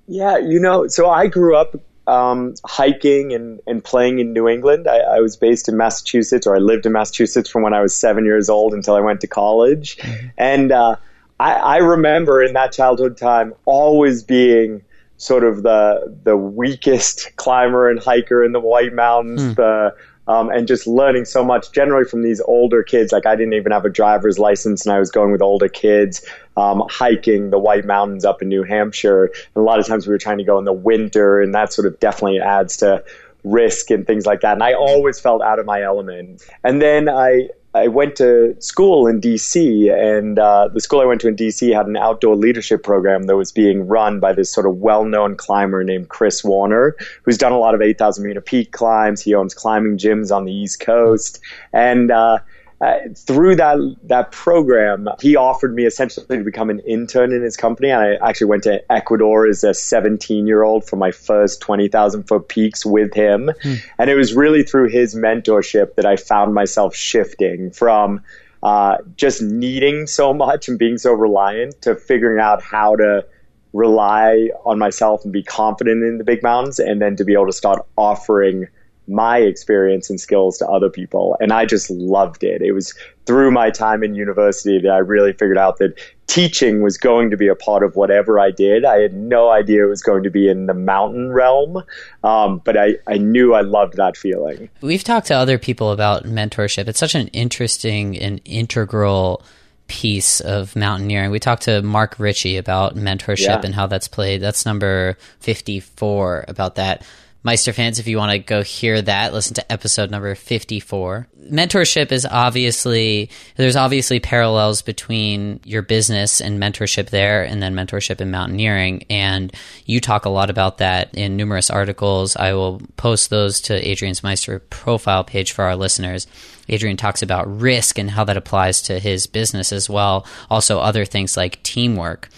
Yeah, 0.07 0.39
you 0.39 0.61
know, 0.61 0.87
so 0.89 1.09
I 1.09 1.27
grew 1.27 1.57
up 1.57 1.77
um, 2.07 2.55
hiking 2.65 3.33
and, 3.33 3.61
and 3.67 3.83
playing 3.83 4.19
in 4.19 4.33
New 4.33 4.49
England. 4.49 4.89
I, 4.89 4.99
I, 4.99 5.21
was 5.21 5.37
based 5.37 5.69
in 5.69 5.77
Massachusetts, 5.77 6.47
or 6.47 6.57
I 6.57 6.59
lived 6.59 6.85
in 6.85 6.93
Massachusetts 6.93 7.49
from 7.49 7.63
when 7.63 7.73
I 7.73 7.81
was 7.81 7.97
seven 7.97 8.25
years 8.25 8.49
old 8.49 8.75
until 8.75 8.95
I 8.95 9.01
went 9.01 9.21
to 9.21 9.29
college. 9.29 9.97
Mm-hmm. 9.99 10.27
And 10.37 10.73
uh, 10.73 10.97
I, 11.39 11.53
I 11.53 11.77
remember 11.77 12.43
in 12.43 12.55
that 12.55 12.73
childhood 12.73 13.17
time 13.17 13.55
always 13.65 14.25
being 14.25 14.83
sort 15.19 15.45
of 15.45 15.63
the 15.63 16.19
the 16.25 16.37
weakest 16.37 17.37
climber 17.37 17.89
and 17.89 18.01
hiker 18.01 18.43
in 18.43 18.53
the 18.53 18.61
White 18.61 18.95
Mountains, 18.95 19.43
mm. 19.43 19.55
the 19.55 19.95
um, 20.31 20.49
and 20.49 20.69
just 20.69 20.87
learning 20.87 21.25
so 21.25 21.45
much 21.45 21.73
generally 21.73 22.05
from 22.05 22.23
these 22.23 22.41
older 22.43 22.85
kids. 22.85 23.11
Like 23.11 23.27
I 23.27 23.35
didn't 23.35 23.55
even 23.55 23.73
have 23.73 23.85
a 23.85 23.91
driver's 23.91 24.39
license, 24.39 24.87
and 24.87 24.95
I 24.95 25.01
was 25.01 25.11
going 25.11 25.33
with 25.33 25.43
older 25.43 25.69
kids 25.69 26.25
um, 26.57 26.85
hiking 26.89 27.51
the 27.51 27.59
White 27.59 27.85
Mountains 27.85 28.25
up 28.25 28.41
in 28.41 28.49
New 28.49 28.63
Hampshire. 28.63 29.25
And 29.25 29.57
a 29.57 29.63
lot 29.63 29.81
of 29.81 29.89
times 29.89 30.07
we 30.07 30.13
were 30.13 30.19
trying 30.19 30.39
to 30.39 30.45
go 30.45 30.57
in 30.57 30.65
the 30.65 30.73
winter, 30.73 31.41
and 31.41 31.53
that 31.57 31.73
sort 31.73 31.89
of 31.89 31.99
definitely 31.99 32.39
adds 32.39 32.77
to 32.77 33.03
risk 33.43 33.91
and 33.91 34.07
things 34.07 34.25
like 34.25 34.41
that. 34.43 34.53
And 34.53 34.63
I 34.63 34.73
always 34.75 35.19
felt 35.19 35.43
out 35.43 35.59
of 35.59 35.67
my 35.67 35.83
element. 35.83 36.47
And 36.63 36.81
then 36.81 37.09
I 37.09 37.49
I 37.73 37.87
went 37.87 38.17
to 38.17 38.57
school 38.59 39.07
in 39.07 39.21
DC, 39.21 39.93
and 39.93 40.39
uh, 40.41 40.69
the 40.73 40.81
school 40.81 41.01
I 41.01 41.05
went 41.05 41.21
to 41.21 41.29
in 41.29 41.37
DC 41.37 41.73
had 41.73 41.87
an 41.87 41.97
outdoor 41.97 42.35
leadership 42.35 42.83
program 42.83 43.25
that 43.25 43.37
was 43.37 43.53
being 43.53 43.87
run 43.87 44.19
by 44.19 44.33
this 44.33 44.51
sort 44.51 44.67
of 44.67 44.79
well 44.79 45.05
known 45.05 45.37
climber 45.37 45.85
named 45.85 46.09
Chris 46.09 46.43
Warner, 46.43 46.97
who's 47.23 47.39
done 47.39 47.53
a 47.53 47.59
lot 47.59 47.77
of 47.77 47.81
8,000 47.81 48.27
meter 48.27 48.41
peak 48.41 48.73
climbs. 48.73 49.23
He 49.23 49.35
owns 49.35 49.55
climbing 49.55 49.99
gyms 49.99 50.35
on 50.35 50.47
the 50.47 50.53
East 50.53 50.81
Coast. 50.81 51.41
And 51.73 52.11
uh, 52.11 52.41
uh, 52.81 52.99
through 53.15 53.57
that 53.57 53.77
that 54.05 54.33
program, 54.33 55.07
he 55.21 55.37
offered 55.37 55.75
me 55.75 55.85
essentially 55.85 56.39
to 56.39 56.45
become 56.45 56.71
an 56.71 56.81
intern 56.81 57.33
in 57.33 57.43
his 57.43 57.57
company. 57.57 57.91
And 57.91 58.01
I 58.01 58.29
actually 58.29 58.47
went 58.47 58.63
to 58.63 58.81
Ecuador 58.91 59.47
as 59.47 59.63
a 59.65 59.75
17 59.75 60.47
year 60.47 60.63
old 60.63 60.87
for 60.87 60.97
my 60.97 61.11
first 61.11 61.61
20,000 61.61 62.25
foot 62.25 62.49
peaks 62.49 62.87
with 62.87 63.13
him. 63.13 63.51
Hmm. 63.63 63.75
And 63.99 64.09
it 64.09 64.15
was 64.15 64.33
really 64.33 64.63
through 64.63 64.89
his 64.89 65.15
mentorship 65.15 65.97
that 65.97 66.07
I 66.07 66.17
found 66.17 66.55
myself 66.55 66.97
shifting 66.97 67.71
from 67.71 68.23
uh, 68.63 68.97
just 69.15 69.43
needing 69.43 70.07
so 70.07 70.33
much 70.33 70.69
and 70.69 70.79
being 70.79 70.97
so 70.97 71.13
reliant 71.13 71.83
to 71.83 71.95
figuring 71.95 72.41
out 72.41 72.63
how 72.63 72.97
to 72.97 73.27
rely 73.73 74.49
on 74.65 74.79
myself 74.79 75.23
and 75.25 75.33
be 75.33 75.43
confident 75.43 76.03
in 76.03 76.19
the 76.19 76.25
big 76.25 76.43
mountains 76.43 76.79
and 76.79 77.01
then 77.01 77.15
to 77.17 77.25
be 77.25 77.35
able 77.35 77.47
to 77.47 77.53
start 77.53 77.87
offering 77.97 78.67
my 79.11 79.39
experience 79.39 80.09
and 80.09 80.21
skills 80.21 80.57
to 80.59 80.69
other 80.69 80.89
people. 80.89 81.37
And 81.41 81.53
I 81.53 81.67
just 81.67 81.91
loved 81.91 82.45
it. 82.45 82.63
It 82.63 82.73
was 82.73 82.95
through 83.27 83.51
my 83.51 83.71
time 83.71 84.03
in 84.03 84.15
university 84.15 84.79
that 84.81 84.91
I 84.91 84.99
really 84.99 85.33
figured 85.33 85.59
out 85.59 85.79
that 85.79 85.99
teaching 86.27 86.81
was 86.81 86.97
going 86.97 87.31
to 87.31 87.37
be 87.37 87.49
a 87.49 87.57
part 87.57 87.83
of 87.83 87.97
whatever 87.97 88.39
I 88.39 88.53
did. 88.53 88.85
I 88.85 89.01
had 89.01 89.15
no 89.15 89.51
idea 89.51 89.85
it 89.85 89.89
was 89.89 90.03
going 90.03 90.23
to 90.23 90.31
be 90.31 90.49
in 90.49 90.67
the 90.67 90.75
mountain 90.75 91.33
realm, 91.33 91.83
um, 92.23 92.63
but 92.65 92.77
I, 92.77 92.99
I 93.09 93.19
knew 93.19 93.53
I 93.53 93.63
loved 93.63 93.97
that 93.97 94.17
feeling. 94.17 94.71
We've 94.81 95.05
talked 95.05 95.27
to 95.27 95.35
other 95.35 95.59
people 95.59 95.91
about 95.91 96.25
mentorship. 96.25 96.87
It's 96.87 97.01
such 97.01 97.17
an 97.17 97.29
interesting 97.29 98.17
and 98.17 98.41
integral 98.45 99.43
piece 99.89 100.39
of 100.41 100.77
mountaineering. 100.77 101.33
We 101.33 101.41
talked 101.41 101.63
to 101.63 101.83
Mark 101.83 102.15
Richey 102.21 102.57
about 102.57 102.95
mentorship 102.95 103.47
yeah. 103.47 103.63
and 103.65 103.75
how 103.75 103.89
that's 103.89 104.07
played. 104.07 104.41
That's 104.41 104.65
number 104.65 105.19
54 105.41 106.45
about 106.47 106.77
that. 106.77 107.03
Meister 107.43 107.73
fans, 107.73 107.99
if 107.99 108.07
you 108.07 108.19
want 108.19 108.33
to 108.33 108.39
go 108.39 108.63
hear 108.63 109.01
that, 109.01 109.33
listen 109.33 109.55
to 109.55 109.73
episode 109.73 110.11
number 110.11 110.35
54. 110.35 111.27
Mentorship 111.51 112.13
is 112.13 112.27
obviously, 112.27 113.31
there's 113.57 113.77
obviously 113.77 114.21
parallels 114.21 114.83
between 114.83 115.59
your 115.65 115.81
business 115.81 116.43
and 116.43 116.61
mentorship 116.61 117.09
there 117.09 117.43
and 117.43 117.63
then 117.63 117.75
mentorship 117.75 118.21
in 118.21 118.31
mountaineering. 118.31 119.05
And 119.09 119.55
you 119.87 120.01
talk 120.01 120.27
a 120.27 120.31
lot 120.31 120.51
about 120.51 120.79
that 120.79 121.15
in 121.15 121.39
numerous 121.39 121.71
articles. 121.71 122.37
I 122.37 122.53
will 122.53 122.83
post 122.99 123.31
those 123.31 123.63
to 123.63 123.89
Adrian's 123.89 124.23
Meister 124.23 124.59
profile 124.59 125.25
page 125.25 125.53
for 125.53 125.65
our 125.65 125.77
listeners. 125.77 126.27
Adrian 126.69 126.99
talks 126.99 127.23
about 127.23 127.61
risk 127.61 127.99
and 127.99 128.11
how 128.11 128.25
that 128.25 128.37
applies 128.37 128.83
to 128.83 128.99
his 128.99 129.27
business 129.27 129.73
as 129.73 129.89
well. 129.89 130.27
Also, 130.51 130.79
other 130.79 131.07
things 131.07 131.39
like 131.39 131.63
teamwork 131.63 132.29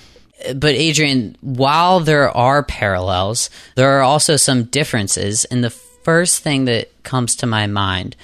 but 0.55 0.75
Adrian, 0.75 1.37
while 1.41 2.01
there 2.01 2.31
are 2.37 2.63
parallels, 2.63 3.51
there 3.77 3.99
are 3.99 4.03
also 4.03 4.37
some 4.37 4.65
differences. 4.65 5.45
And 5.47 5.63
the 5.63 5.71
first 5.71 6.43
thing 6.43 6.65
that 6.67 6.91
comes 7.03 7.37
to 7.37 7.47
my 7.47 7.67
mind 7.67 8.17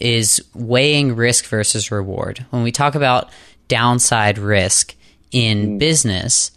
is 0.00 0.42
weighing 0.54 1.16
risk 1.16 1.46
versus 1.46 1.90
reward. 1.90 2.44
When 2.50 2.62
we 2.62 2.72
talk 2.72 2.94
about 2.94 3.30
downside 3.68 4.38
risk 4.38 4.94
in 5.30 5.70
mm. 5.70 5.78
business, 5.78 6.50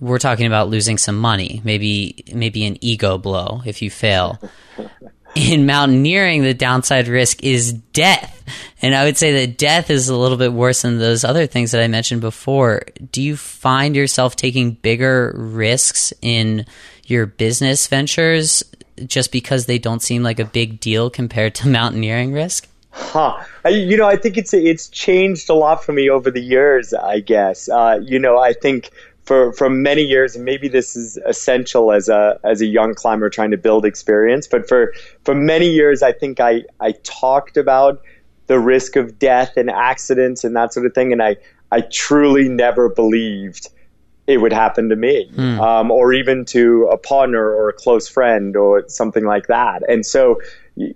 we're 0.00 0.18
talking 0.18 0.46
about 0.46 0.68
losing 0.68 0.98
some 0.98 1.18
money, 1.18 1.60
maybe 1.64 2.24
maybe 2.32 2.64
an 2.66 2.78
ego 2.80 3.18
blow 3.18 3.62
if 3.64 3.82
you 3.82 3.90
fail. 3.90 4.40
in 5.38 5.66
mountaineering, 5.66 6.42
the 6.42 6.54
downside 6.54 7.08
risk 7.08 7.42
is 7.42 7.72
death. 7.72 8.34
And 8.80 8.94
I 8.94 9.04
would 9.04 9.16
say 9.16 9.46
that 9.46 9.58
death 9.58 9.90
is 9.90 10.08
a 10.08 10.16
little 10.16 10.36
bit 10.36 10.52
worse 10.52 10.82
than 10.82 10.98
those 10.98 11.24
other 11.24 11.46
things 11.46 11.72
that 11.72 11.82
I 11.82 11.88
mentioned 11.88 12.20
before. 12.20 12.82
Do 13.12 13.22
you 13.22 13.36
find 13.36 13.96
yourself 13.96 14.36
taking 14.36 14.72
bigger 14.72 15.32
risks 15.36 16.12
in 16.22 16.66
your 17.06 17.26
business 17.26 17.86
ventures 17.86 18.62
just 19.06 19.32
because 19.32 19.66
they 19.66 19.78
don't 19.78 20.02
seem 20.02 20.22
like 20.22 20.38
a 20.38 20.44
big 20.44 20.80
deal 20.80 21.10
compared 21.10 21.54
to 21.56 21.68
mountaineering 21.68 22.32
risk? 22.32 22.68
Huh. 22.90 23.44
You 23.64 23.96
know, 23.96 24.06
I 24.06 24.16
think 24.16 24.36
it's 24.36 24.52
it's 24.52 24.88
changed 24.88 25.48
a 25.50 25.54
lot 25.54 25.84
for 25.84 25.92
me 25.92 26.10
over 26.10 26.30
the 26.30 26.40
years. 26.40 26.92
I 26.92 27.20
guess. 27.20 27.68
Uh, 27.68 28.00
you 28.02 28.18
know, 28.18 28.38
I 28.38 28.54
think 28.54 28.90
for 29.28 29.52
for 29.52 29.68
many 29.68 30.00
years, 30.00 30.34
and 30.34 30.44
maybe 30.46 30.68
this 30.68 30.96
is 30.96 31.18
essential 31.26 31.92
as 31.92 32.08
a 32.08 32.40
as 32.44 32.62
a 32.62 32.66
young 32.66 32.94
climber 32.94 33.28
trying 33.28 33.50
to 33.50 33.58
build 33.58 33.84
experience. 33.84 34.46
But 34.46 34.66
for 34.66 34.94
for 35.22 35.34
many 35.34 35.68
years, 35.68 36.02
I 36.02 36.12
think 36.12 36.40
I 36.40 36.62
I 36.80 36.92
talked 37.04 37.58
about 37.58 38.00
the 38.46 38.58
risk 38.58 38.96
of 38.96 39.18
death 39.18 39.58
and 39.58 39.68
accidents 39.68 40.44
and 40.44 40.56
that 40.56 40.72
sort 40.72 40.86
of 40.86 40.94
thing, 40.94 41.12
and 41.12 41.22
I 41.22 41.36
I 41.70 41.82
truly 41.92 42.48
never 42.48 42.88
believed 42.88 43.68
it 44.26 44.38
would 44.38 44.52
happen 44.52 44.88
to 44.88 44.96
me, 44.96 45.30
hmm. 45.34 45.60
um, 45.60 45.90
or 45.90 46.14
even 46.14 46.46
to 46.46 46.88
a 46.90 46.96
partner 46.96 47.44
or 47.44 47.68
a 47.68 47.72
close 47.74 48.08
friend 48.08 48.56
or 48.56 48.84
something 48.88 49.24
like 49.24 49.46
that. 49.48 49.82
And 49.90 50.06
so, 50.06 50.40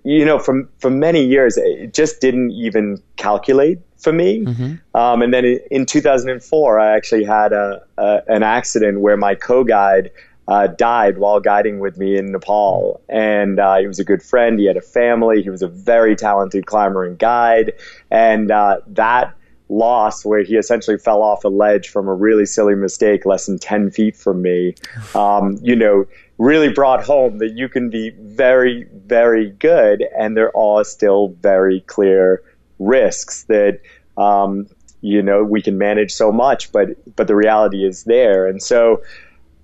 you 0.03 0.25
know, 0.25 0.39
from 0.39 0.69
for 0.79 0.89
many 0.89 1.23
years, 1.23 1.57
it 1.57 1.93
just 1.93 2.21
didn't 2.21 2.51
even 2.51 3.01
calculate 3.17 3.79
for 3.97 4.13
me. 4.13 4.45
Mm-hmm. 4.45 4.97
Um, 4.97 5.21
and 5.21 5.33
then 5.33 5.45
in 5.71 5.85
2004, 5.85 6.79
I 6.79 6.95
actually 6.95 7.23
had 7.23 7.53
a, 7.53 7.81
a 7.97 8.21
an 8.27 8.43
accident 8.43 9.01
where 9.01 9.17
my 9.17 9.35
co-guide 9.35 10.11
uh, 10.47 10.67
died 10.67 11.17
while 11.17 11.39
guiding 11.39 11.79
with 11.79 11.97
me 11.97 12.17
in 12.17 12.31
Nepal. 12.31 13.01
And 13.09 13.59
uh, 13.59 13.77
he 13.77 13.87
was 13.87 13.99
a 13.99 14.03
good 14.03 14.21
friend. 14.21 14.59
He 14.59 14.65
had 14.65 14.77
a 14.77 14.81
family. 14.81 15.41
He 15.41 15.49
was 15.49 15.61
a 15.61 15.67
very 15.67 16.15
talented 16.15 16.65
climber 16.65 17.05
and 17.05 17.17
guide. 17.17 17.73
And 18.11 18.51
uh, 18.51 18.81
that 18.87 19.35
loss, 19.69 20.25
where 20.25 20.43
he 20.43 20.55
essentially 20.55 20.97
fell 20.97 21.21
off 21.21 21.43
a 21.43 21.47
ledge 21.47 21.89
from 21.89 22.07
a 22.07 22.13
really 22.13 22.45
silly 22.45 22.75
mistake 22.75 23.25
less 23.25 23.45
than 23.45 23.57
10 23.57 23.91
feet 23.91 24.15
from 24.15 24.41
me, 24.41 24.75
um, 25.15 25.57
you 25.61 25.75
know, 25.75 26.05
really 26.43 26.69
brought 26.69 27.05
home 27.05 27.37
that 27.37 27.53
you 27.53 27.69
can 27.69 27.89
be 27.89 28.11
very, 28.19 28.85
very 28.91 29.49
good. 29.51 30.03
And 30.17 30.35
there 30.35 30.55
are 30.55 30.83
still 30.83 31.29
very 31.39 31.81
clear 31.81 32.43
risks 32.79 33.43
that 33.43 33.79
um, 34.17 34.67
you 35.01 35.21
know 35.21 35.43
we 35.43 35.61
can 35.61 35.77
manage 35.77 36.11
so 36.11 36.31
much, 36.31 36.71
but 36.71 36.89
but 37.15 37.27
the 37.27 37.35
reality 37.35 37.85
is 37.85 38.03
there, 38.03 38.47
and 38.47 38.61
so. 38.61 39.01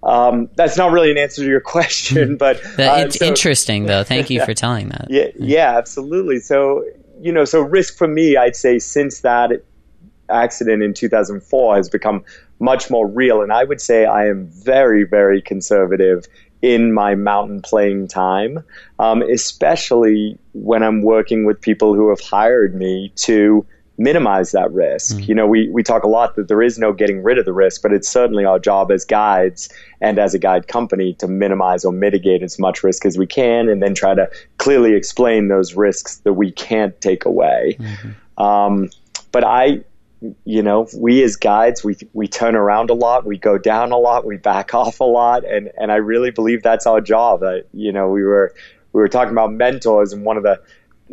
Um, 0.02 0.48
that's 0.56 0.78
not 0.78 0.94
really 0.94 1.12
an 1.12 1.18
answer 1.18 1.42
to 1.42 1.48
your 1.50 1.60
question, 1.76 2.38
but 2.38 2.56
uh, 2.80 3.04
it's 3.04 3.20
so, 3.20 3.26
interesting 3.26 3.86
though. 3.86 4.06
Thank 4.06 4.30
you 4.30 4.46
for 4.46 4.54
telling 4.54 4.88
that. 4.90 5.08
Yeah, 5.10 5.28
yeah, 5.38 5.78
absolutely. 5.78 6.40
So 6.40 6.86
you 7.20 7.34
know, 7.34 7.44
so 7.44 7.60
risk 7.60 7.98
for 7.98 8.08
me, 8.08 8.38
I'd 8.38 8.56
say 8.56 8.80
since 8.80 9.20
that 9.22 9.52
accident 10.30 10.84
in 10.84 10.94
2004 10.94 11.76
has 11.76 11.90
become 11.90 12.24
much 12.60 12.90
more 12.90 13.08
real, 13.08 13.42
and 13.42 13.52
I 13.52 13.66
would 13.66 13.82
say 13.82 14.06
I 14.06 14.28
am 14.28 14.48
very, 14.48 15.04
very 15.04 15.42
conservative 15.42 16.26
in 16.62 16.94
my 16.94 17.16
mountain 17.16 17.62
playing 17.62 18.08
time, 18.08 18.64
um, 19.00 19.22
especially 19.22 20.38
when 20.54 20.84
I'm 20.84 21.02
working 21.02 21.46
with 21.46 21.62
people 21.62 21.94
who 21.94 22.10
have 22.10 22.20
hired 22.20 22.76
me 22.76 23.14
to 23.18 23.66
minimize 23.98 24.52
that 24.54 24.72
risk. 24.72 25.18
Mm. 25.18 25.28
You 25.28 25.36
know, 25.36 25.48
we, 25.48 25.70
we 25.70 25.84
talk 25.84 26.04
a 26.04 26.08
lot 26.08 26.36
that 26.38 26.48
there 26.48 26.62
is 26.62 26.80
no 26.80 26.94
getting 26.94 27.22
rid 27.22 27.38
of 27.38 27.46
the 27.46 27.54
risk, 27.54 27.82
but 27.82 27.92
it's 27.92 28.08
certainly 28.08 28.46
our 28.46 28.58
job 28.58 28.92
as 28.92 29.04
guides 29.04 29.70
and 30.00 30.18
as 30.18 30.34
a 30.34 30.40
guide 30.40 30.68
company 30.68 31.14
to 31.16 31.28
minimize 31.28 31.84
or 31.84 31.92
mitigate 31.92 32.42
as 32.42 32.58
much 32.58 32.82
risk 32.82 33.06
as 33.06 33.18
we 33.18 33.28
can 33.28 33.68
and 33.68 33.84
then 33.84 33.94
try 33.94 34.16
to 34.16 34.30
clearly 34.58 34.94
explain 34.94 35.50
those 35.50 35.76
risks 35.76 36.18
that 36.20 36.34
we 36.34 36.52
can't 36.52 37.00
take 37.02 37.26
away. 37.26 37.76
Mm-hmm. 37.78 38.42
Um, 38.42 38.90
but 39.34 39.44
I, 39.44 39.82
you 40.44 40.62
know, 40.62 40.88
we 40.96 41.24
as 41.24 41.36
guides, 41.36 41.84
we 41.84 41.96
we 42.14 42.28
turn 42.28 42.56
around 42.56 42.90
a 42.90 42.94
lot, 42.94 43.26
we 43.26 43.38
go 43.38 43.58
down 43.58 43.92
a 43.92 43.98
lot, 43.98 44.26
we 44.26 44.38
back 44.38 44.74
off 44.74 45.00
a 45.00 45.06
lot, 45.06 45.46
and 45.46 45.72
and 45.78 45.92
I 45.92 45.96
really 45.96 46.32
believe 46.32 46.62
that's 46.62 46.86
our 46.86 47.02
job. 47.02 47.44
You 47.74 47.92
know, 47.92 48.10
we 48.10 48.24
were 48.24 48.54
we 48.92 49.02
were 49.02 49.08
talking 49.08 49.32
about 49.32 49.54
mentors, 49.54 50.14
and 50.14 50.26
one 50.26 50.38
of 50.38 50.44
the 50.44 50.62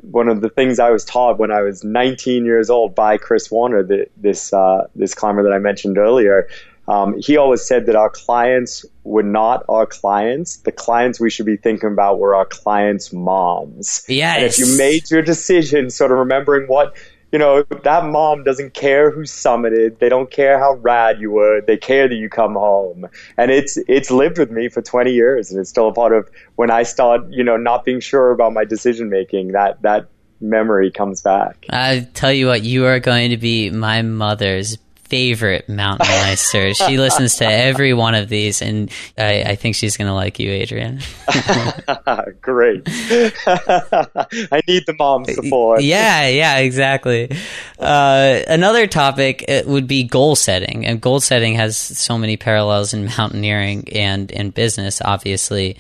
one 0.03 0.29
of 0.29 0.41
the 0.41 0.51
things 0.51 0.79
I 0.79 0.91
was 0.91 1.05
taught 1.05 1.39
when 1.39 1.51
I 1.51 1.63
was 1.63 1.83
19 1.83 2.45
years 2.45 2.69
old 2.69 2.95
by 2.95 3.17
Chris 3.17 3.51
Warner, 3.51 3.83
the, 3.83 4.07
this 4.17 4.53
uh, 4.53 4.89
this 4.95 5.15
climber 5.15 5.43
that 5.43 5.53
I 5.53 5.59
mentioned 5.59 5.99
earlier. 5.99 6.49
Um, 6.89 7.17
he 7.19 7.37
always 7.37 7.67
said 7.67 7.87
that 7.87 7.97
our 7.97 8.11
clients 8.11 8.85
were 9.03 9.23
not 9.23 9.65
our 9.69 9.87
clients. 9.87 10.59
The 10.59 10.71
clients 10.71 11.19
we 11.19 11.31
should 11.31 11.47
be 11.47 11.57
thinking 11.57 11.91
about 11.91 12.21
were 12.21 12.37
our 12.37 12.45
clients' 12.45 13.13
moms. 13.13 14.05
Yes. 14.07 14.37
And 14.37 14.45
if 14.45 14.59
you 14.59 14.79
made 14.79 15.11
your 15.11 15.23
decision, 15.23 15.91
sort 15.91 16.13
of 16.13 16.19
remembering 16.19 16.69
what 16.69 16.97
you 17.33 17.39
know, 17.39 17.65
that 17.83 18.05
mom 18.05 18.45
doesn't 18.45 18.75
care 18.75 19.11
who 19.11 19.23
summited. 19.23 19.99
They 19.99 20.09
don't 20.09 20.31
care 20.31 20.59
how 20.59 20.75
rad 20.75 21.21
you 21.21 21.33
were. 21.33 21.61
They 21.61 21.77
care 21.77 22.09
that 22.09 22.15
you 22.15 22.29
come 22.29 22.55
home. 22.55 23.07
And 23.37 23.51
it's 23.51 23.77
it's 23.89 24.11
lived 24.11 24.39
with 24.39 24.51
me 24.51 24.69
for 24.69 24.81
20 24.81 25.13
years 25.13 25.51
and 25.51 25.61
it's 25.61 25.71
still 25.71 25.89
a 25.89 25.93
part 25.93 26.13
of 26.13 26.29
when 26.55 26.71
I 26.71 26.85
start, 26.85 27.23
you 27.31 27.43
know, 27.43 27.57
not 27.57 27.85
being 27.85 28.01
sure 28.01 28.31
about 28.31 28.53
my 28.53 28.65
decision 28.65 29.11
making, 29.11 29.53
that 29.53 29.83
that 29.83 30.09
memory 30.41 30.91
comes 30.91 31.21
back. 31.21 31.67
I 31.71 32.09
tell 32.15 32.33
you 32.33 32.47
what, 32.47 32.63
you 32.63 32.87
are 32.87 33.01
going 33.01 33.31
to 33.31 33.37
be 33.37 33.71
my 33.71 34.03
mother's 34.03 34.79
favorite 35.09 35.69
mountain 35.69 36.09
meister. 36.09 36.75
she 36.75 36.99
listens 36.99 37.37
to 37.37 37.45
every 37.45 37.95
one 37.95 38.15
of 38.15 38.29
these, 38.29 38.61
and 38.63 38.91
I, 39.17 39.43
I 39.43 39.55
think 39.55 39.77
she's 39.77 39.97
going 39.97 40.09
to 40.09 40.15
like 40.15 40.39
you, 40.39 40.51
Adrian. 40.51 41.01
Great. 42.41 42.83
I 42.87 44.61
need 44.67 44.85
the 44.87 44.95
mom 44.99 45.25
support. 45.25 45.83
Yeah, 45.83 46.29
yeah, 46.29 46.59
exactly. 46.59 47.31
Uh, 47.79 48.41
another 48.49 48.87
topic 48.87 49.45
uh, 49.49 49.63
would 49.67 49.87
be 49.87 50.05
goal 50.05 50.35
setting, 50.37 50.87
and 50.87 51.01
goal 51.01 51.21
setting 51.21 51.55
has 51.55 51.77
so 51.77 52.19
many 52.19 52.37
parallels 52.37 52.93
in 52.93 53.07
mountaineering 53.17 53.89
and 53.93 54.31
in 54.31 54.51
business, 54.51 55.01
obviously. 55.03 55.77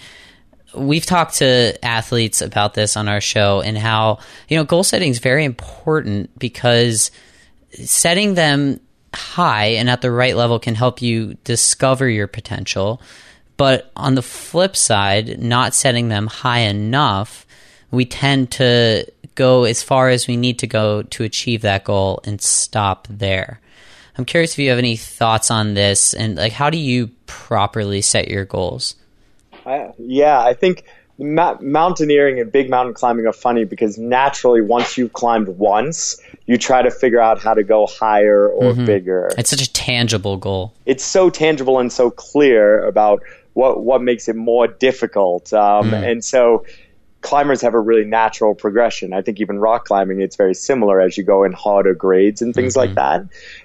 we've 0.74 1.06
talked 1.06 1.36
to 1.38 1.84
athletes 1.84 2.40
about 2.42 2.74
this 2.74 2.96
on 2.96 3.08
our 3.08 3.20
show 3.20 3.60
and 3.60 3.76
how, 3.78 4.18
you 4.48 4.56
know, 4.56 4.64
goal 4.64 4.84
setting 4.84 5.10
is 5.10 5.18
very 5.18 5.44
important 5.44 6.38
because 6.38 7.10
setting 7.72 8.34
them 8.34 8.80
high 9.16 9.66
and 9.66 9.88
at 9.90 10.02
the 10.02 10.10
right 10.10 10.36
level 10.36 10.58
can 10.58 10.74
help 10.74 11.02
you 11.02 11.34
discover 11.44 12.08
your 12.08 12.26
potential. 12.26 13.00
But 13.56 13.90
on 13.96 14.14
the 14.14 14.22
flip 14.22 14.76
side, 14.76 15.40
not 15.40 15.74
setting 15.74 16.08
them 16.08 16.26
high 16.26 16.60
enough, 16.60 17.46
we 17.90 18.04
tend 18.04 18.50
to 18.52 19.10
go 19.34 19.64
as 19.64 19.82
far 19.82 20.08
as 20.08 20.26
we 20.26 20.36
need 20.36 20.58
to 20.60 20.66
go 20.66 21.02
to 21.02 21.24
achieve 21.24 21.62
that 21.62 21.84
goal 21.84 22.20
and 22.24 22.40
stop 22.40 23.06
there. 23.10 23.60
I'm 24.18 24.24
curious 24.24 24.52
if 24.52 24.58
you 24.58 24.70
have 24.70 24.78
any 24.78 24.96
thoughts 24.96 25.50
on 25.50 25.74
this 25.74 26.14
and 26.14 26.36
like 26.36 26.52
how 26.52 26.70
do 26.70 26.78
you 26.78 27.10
properly 27.26 28.00
set 28.00 28.28
your 28.28 28.44
goals? 28.44 28.94
Uh, 29.64 29.92
yeah, 29.98 30.40
I 30.40 30.54
think 30.54 30.84
ma- 31.18 31.56
mountaineering 31.60 32.40
and 32.40 32.50
big 32.50 32.70
mountain 32.70 32.94
climbing 32.94 33.26
are 33.26 33.32
funny 33.32 33.64
because 33.64 33.98
naturally, 33.98 34.60
once 34.60 34.96
you've 34.96 35.12
climbed 35.12 35.48
once, 35.48 36.20
you 36.46 36.58
try 36.58 36.82
to 36.82 36.90
figure 36.90 37.20
out 37.20 37.40
how 37.40 37.54
to 37.54 37.62
go 37.62 37.86
higher 37.86 38.48
or 38.48 38.72
mm-hmm. 38.72 38.84
bigger. 38.84 39.30
It's 39.38 39.50
such 39.50 39.62
a 39.62 39.72
tangible 39.72 40.36
goal. 40.36 40.74
It's 40.84 41.04
so 41.04 41.30
tangible 41.30 41.78
and 41.78 41.92
so 41.92 42.10
clear 42.10 42.84
about 42.84 43.22
what 43.54 43.82
what 43.82 44.02
makes 44.02 44.28
it 44.28 44.36
more 44.36 44.66
difficult, 44.66 45.52
um, 45.52 45.90
mm. 45.90 46.10
and 46.10 46.24
so 46.24 46.66
climbers 47.22 47.62
have 47.62 47.74
a 47.74 47.80
really 47.80 48.04
natural 48.04 48.54
progression. 48.54 49.12
I 49.12 49.22
think 49.22 49.40
even 49.40 49.58
rock 49.58 49.86
climbing, 49.86 50.20
it's 50.20 50.36
very 50.36 50.54
similar 50.54 51.00
as 51.00 51.16
you 51.16 51.24
go 51.24 51.42
in 51.42 51.52
harder 51.52 51.94
grades 51.94 52.42
and 52.42 52.54
things 52.54 52.74
mm-hmm. 52.74 52.94
like 52.94 52.94
that. 52.94 53.24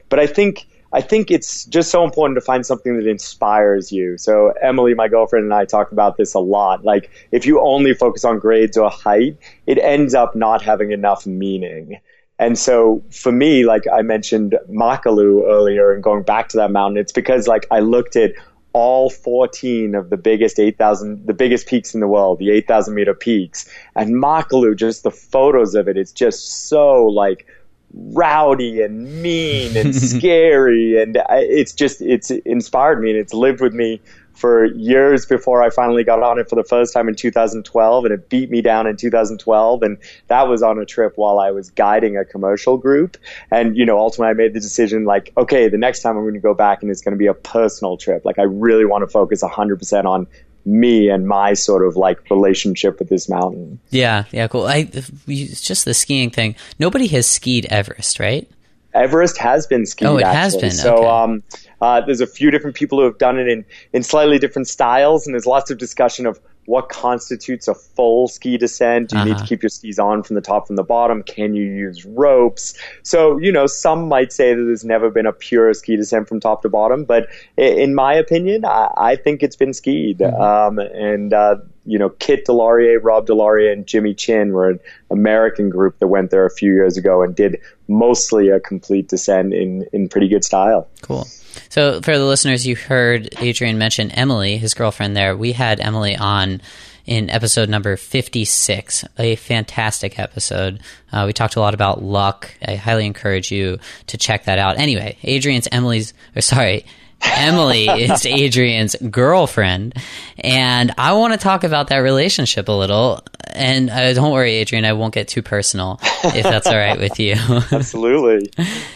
But 0.09 0.19
I 0.19 0.27
think 0.27 0.65
I 0.93 1.01
think 1.01 1.31
it's 1.31 1.65
just 1.65 1.89
so 1.89 2.03
important 2.03 2.37
to 2.37 2.41
find 2.41 2.65
something 2.65 2.97
that 2.97 3.07
inspires 3.07 3.91
you. 3.91 4.17
So 4.17 4.53
Emily, 4.61 4.93
my 4.93 5.07
girlfriend, 5.07 5.45
and 5.45 5.53
I 5.53 5.65
talk 5.65 5.91
about 5.91 6.17
this 6.17 6.33
a 6.33 6.39
lot. 6.39 6.83
Like 6.83 7.09
if 7.31 7.45
you 7.45 7.61
only 7.61 7.93
focus 7.93 8.25
on 8.25 8.39
grades 8.39 8.77
or 8.77 8.89
height, 8.89 9.37
it 9.67 9.77
ends 9.77 10.13
up 10.13 10.35
not 10.35 10.61
having 10.61 10.91
enough 10.91 11.25
meaning. 11.25 11.99
And 12.39 12.57
so 12.57 13.03
for 13.11 13.31
me, 13.31 13.65
like 13.65 13.83
I 13.91 14.01
mentioned 14.01 14.57
Makalu 14.69 15.47
earlier 15.47 15.91
and 15.91 16.03
going 16.03 16.23
back 16.23 16.49
to 16.49 16.57
that 16.57 16.71
mountain, 16.71 16.97
it's 16.97 17.11
because 17.11 17.47
like 17.47 17.67
I 17.71 17.79
looked 17.79 18.15
at 18.15 18.33
all 18.73 19.09
14 19.09 19.95
of 19.95 20.09
the 20.09 20.17
biggest 20.17 20.59
8,000, 20.59 21.27
the 21.27 21.33
biggest 21.33 21.67
peaks 21.67 21.93
in 21.93 21.99
the 21.99 22.07
world, 22.07 22.39
the 22.39 22.51
8,000 22.51 22.95
meter 22.95 23.13
peaks. 23.13 23.69
And 23.95 24.15
Makalu, 24.15 24.75
just 24.75 25.03
the 25.03 25.11
photos 25.11 25.75
of 25.75 25.87
it, 25.87 25.97
it's 25.97 26.11
just 26.11 26.67
so 26.67 27.05
like 27.05 27.45
rowdy 27.93 28.81
and 28.81 29.21
mean 29.21 29.75
and 29.75 29.95
scary. 30.09 31.01
And 31.01 31.17
it's 31.29 31.73
just, 31.73 32.01
it's 32.01 32.31
inspired 32.31 33.01
me 33.01 33.11
and 33.11 33.19
it's 33.19 33.33
lived 33.33 33.61
with 33.61 33.73
me 33.73 34.01
for 34.41 34.65
years 34.65 35.25
before 35.25 35.61
I 35.61 35.69
finally 35.69 36.03
got 36.03 36.23
on 36.23 36.39
it 36.39 36.49
for 36.49 36.55
the 36.55 36.63
first 36.63 36.93
time 36.93 37.07
in 37.07 37.15
2012, 37.15 38.05
and 38.05 38.13
it 38.13 38.27
beat 38.27 38.49
me 38.49 38.61
down 38.61 38.87
in 38.87 38.97
2012. 38.97 39.83
And 39.83 39.97
that 40.27 40.47
was 40.47 40.63
on 40.63 40.79
a 40.79 40.85
trip 40.85 41.13
while 41.15 41.39
I 41.39 41.51
was 41.51 41.69
guiding 41.69 42.17
a 42.17 42.25
commercial 42.25 42.77
group. 42.77 43.17
And, 43.51 43.77
you 43.77 43.85
know, 43.85 43.99
ultimately 43.99 44.31
I 44.31 44.33
made 44.33 44.53
the 44.53 44.59
decision 44.59 45.05
like, 45.05 45.31
okay, 45.37 45.69
the 45.69 45.77
next 45.77 46.01
time 46.01 46.17
I'm 46.17 46.23
going 46.23 46.33
to 46.33 46.39
go 46.39 46.55
back 46.55 46.81
and 46.81 46.89
it's 46.91 47.01
going 47.01 47.13
to 47.13 47.19
be 47.19 47.27
a 47.27 47.35
personal 47.35 47.97
trip. 47.97 48.25
Like, 48.25 48.39
I 48.39 48.43
really 48.43 48.85
want 48.85 49.03
to 49.03 49.07
focus 49.07 49.43
100% 49.43 50.05
on 50.05 50.27
me 50.65 51.09
and 51.09 51.27
my 51.27 51.53
sort 51.53 51.85
of 51.85 51.95
like 51.95 52.29
relationship 52.29 52.99
with 52.99 53.09
this 53.09 53.29
mountain. 53.29 53.79
Yeah, 53.89 54.25
yeah, 54.31 54.47
cool. 54.47 54.65
I, 54.65 54.89
it's 55.27 55.61
just 55.61 55.85
the 55.85 55.93
skiing 55.93 56.29
thing. 56.29 56.55
Nobody 56.79 57.07
has 57.07 57.27
skied 57.27 57.65
Everest, 57.65 58.19
right? 58.19 58.49
Everest 58.93 59.37
has 59.37 59.67
been 59.67 59.85
skied. 59.85 60.07
Oh, 60.07 60.17
it 60.17 60.23
actually. 60.23 60.37
has 60.37 60.57
been. 60.57 60.71
So, 60.71 60.97
okay. 60.97 61.07
um, 61.07 61.43
uh, 61.81 62.01
there's 62.01 62.21
a 62.21 62.27
few 62.27 62.51
different 62.51 62.75
people 62.75 62.99
who 62.99 63.05
have 63.05 63.17
done 63.17 63.39
it 63.39 63.47
in, 63.47 63.65
in 63.93 64.03
slightly 64.03 64.37
different 64.37 64.67
styles, 64.67 65.25
and 65.25 65.33
there's 65.33 65.45
lots 65.45 65.71
of 65.71 65.77
discussion 65.77 66.25
of 66.25 66.39
what 66.65 66.89
constitutes 66.89 67.67
a 67.67 67.73
full 67.73 68.27
ski 68.27 68.57
descent. 68.57 69.09
Do 69.09 69.15
you 69.15 69.21
uh-huh. 69.21 69.25
need 69.25 69.31
to 69.31 69.37
uh-huh. 69.37 69.47
keep 69.47 69.63
your 69.63 69.69
skis 69.69 69.99
on 69.99 70.23
from 70.23 70.35
the 70.35 70.41
top, 70.41 70.67
from 70.67 70.75
the 70.75 70.83
bottom? 70.83 71.23
Can 71.23 71.53
you 71.53 71.63
use 71.63 72.05
ropes? 72.05 72.77
So, 73.03 73.37
you 73.37 73.51
know, 73.51 73.65
some 73.65 74.07
might 74.07 74.31
say 74.31 74.53
that 74.53 74.63
there's 74.63 74.85
never 74.85 75.09
been 75.09 75.25
a 75.25 75.33
pure 75.33 75.73
ski 75.73 75.95
descent 75.95 76.27
from 76.27 76.39
top 76.39 76.61
to 76.61 76.69
bottom, 76.69 77.03
but 77.03 77.27
in 77.57 77.95
my 77.95 78.13
opinion, 78.13 78.65
I, 78.65 78.91
I 78.95 79.15
think 79.15 79.43
it's 79.43 79.55
been 79.55 79.73
skied. 79.73 80.19
Mm-hmm. 80.19 80.41
Um, 80.41 80.79
and, 80.79 81.33
uh, 81.33 81.55
you 81.85 81.97
know, 81.97 82.09
Kit 82.09 82.45
DesLauriers, 82.45 82.99
Rob 83.01 83.25
DesLauriers, 83.25 83.73
and 83.73 83.87
Jimmy 83.87 84.13
Chin 84.13 84.51
were 84.51 84.69
an 84.69 84.79
American 85.09 85.69
group 85.69 85.97
that 85.97 86.07
went 86.07 86.29
there 86.29 86.45
a 86.45 86.51
few 86.51 86.71
years 86.71 86.95
ago 86.95 87.23
and 87.23 87.35
did 87.35 87.59
mostly 87.87 88.49
a 88.49 88.59
complete 88.59 89.07
descent 89.07 89.53
in, 89.53 89.87
in 89.91 90.07
pretty 90.07 90.27
good 90.27 90.43
style. 90.43 90.87
Cool. 91.01 91.27
So, 91.69 92.01
for 92.01 92.17
the 92.17 92.25
listeners, 92.25 92.65
you 92.65 92.75
heard 92.75 93.29
Adrian 93.39 93.77
mention 93.77 94.11
Emily, 94.11 94.57
his 94.57 94.73
girlfriend 94.73 95.15
there. 95.15 95.35
We 95.35 95.53
had 95.53 95.79
Emily 95.79 96.15
on 96.15 96.61
in 97.05 97.29
episode 97.29 97.69
number 97.69 97.97
56, 97.97 99.05
a 99.17 99.35
fantastic 99.35 100.19
episode. 100.19 100.81
Uh, 101.11 101.23
we 101.25 101.33
talked 101.33 101.55
a 101.55 101.59
lot 101.59 101.73
about 101.73 102.03
luck. 102.03 102.53
I 102.65 102.75
highly 102.75 103.05
encourage 103.05 103.51
you 103.51 103.79
to 104.07 104.17
check 104.17 104.45
that 104.45 104.59
out. 104.59 104.77
Anyway, 104.77 105.17
Adrian's 105.23 105.67
Emily's, 105.71 106.13
or 106.35 106.41
sorry, 106.41 106.85
Emily 107.23 107.87
is 107.87 108.25
Adrian's 108.25 108.95
girlfriend, 109.09 109.95
and 110.37 110.93
I 110.97 111.13
want 111.13 111.33
to 111.33 111.39
talk 111.39 111.63
about 111.63 111.87
that 111.89 111.97
relationship 111.97 112.67
a 112.67 112.71
little. 112.71 113.23
And 113.53 113.89
uh, 113.89 114.13
don't 114.13 114.31
worry, 114.31 114.53
Adrian, 114.55 114.85
I 114.85 114.93
won't 114.93 115.13
get 115.13 115.27
too 115.27 115.41
personal 115.41 115.99
if 116.23 116.43
that's 116.43 116.67
all 116.67 116.77
right 116.77 116.99
with 116.99 117.19
you. 117.19 117.33
Absolutely. 117.71 118.51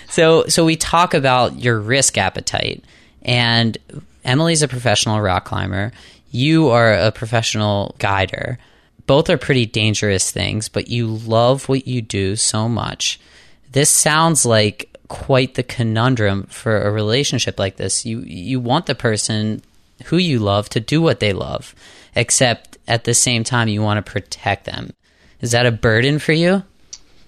so, 0.10 0.46
so 0.48 0.64
we 0.66 0.76
talk 0.76 1.14
about 1.14 1.60
your 1.60 1.80
risk 1.80 2.18
appetite, 2.18 2.84
and 3.22 3.78
Emily's 4.24 4.62
a 4.62 4.68
professional 4.68 5.22
rock 5.22 5.46
climber. 5.46 5.92
You 6.32 6.70
are 6.70 6.94
a 6.94 7.12
professional 7.12 7.96
guider. 8.00 8.58
Both 9.08 9.30
are 9.30 9.38
pretty 9.38 9.66
dangerous 9.66 10.32
things, 10.32 10.68
but 10.68 10.90
you 10.90 11.08
love 11.08 11.70
what 11.70 11.88
you 11.88 12.02
do 12.02 12.36
so 12.36 12.68
much. 12.68 13.20
This 13.72 13.90
sounds 13.90 14.46
like 14.46 14.95
quite 15.08 15.56
the 15.56 15.64
conundrum 15.64 16.44
for 16.44 16.82
a 16.82 16.92
relationship 16.92 17.60
like 17.60 17.78
this. 17.78 18.06
You 18.06 18.20
you 18.22 18.60
want 18.60 18.86
the 18.86 18.96
person 18.96 19.62
who 20.06 20.18
you 20.18 20.40
love 20.40 20.70
to 20.70 20.80
do 20.80 21.02
what 21.02 21.20
they 21.20 21.34
love, 21.34 21.76
except 22.16 22.78
at 22.88 23.04
the 23.04 23.14
same 23.14 23.44
time 23.44 23.68
you 23.68 23.82
want 23.82 24.04
to 24.04 24.12
protect 24.12 24.66
them. 24.66 24.92
Is 25.42 25.52
that 25.52 25.66
a 25.66 25.72
burden 25.72 26.20
for 26.20 26.34
you? 26.34 26.64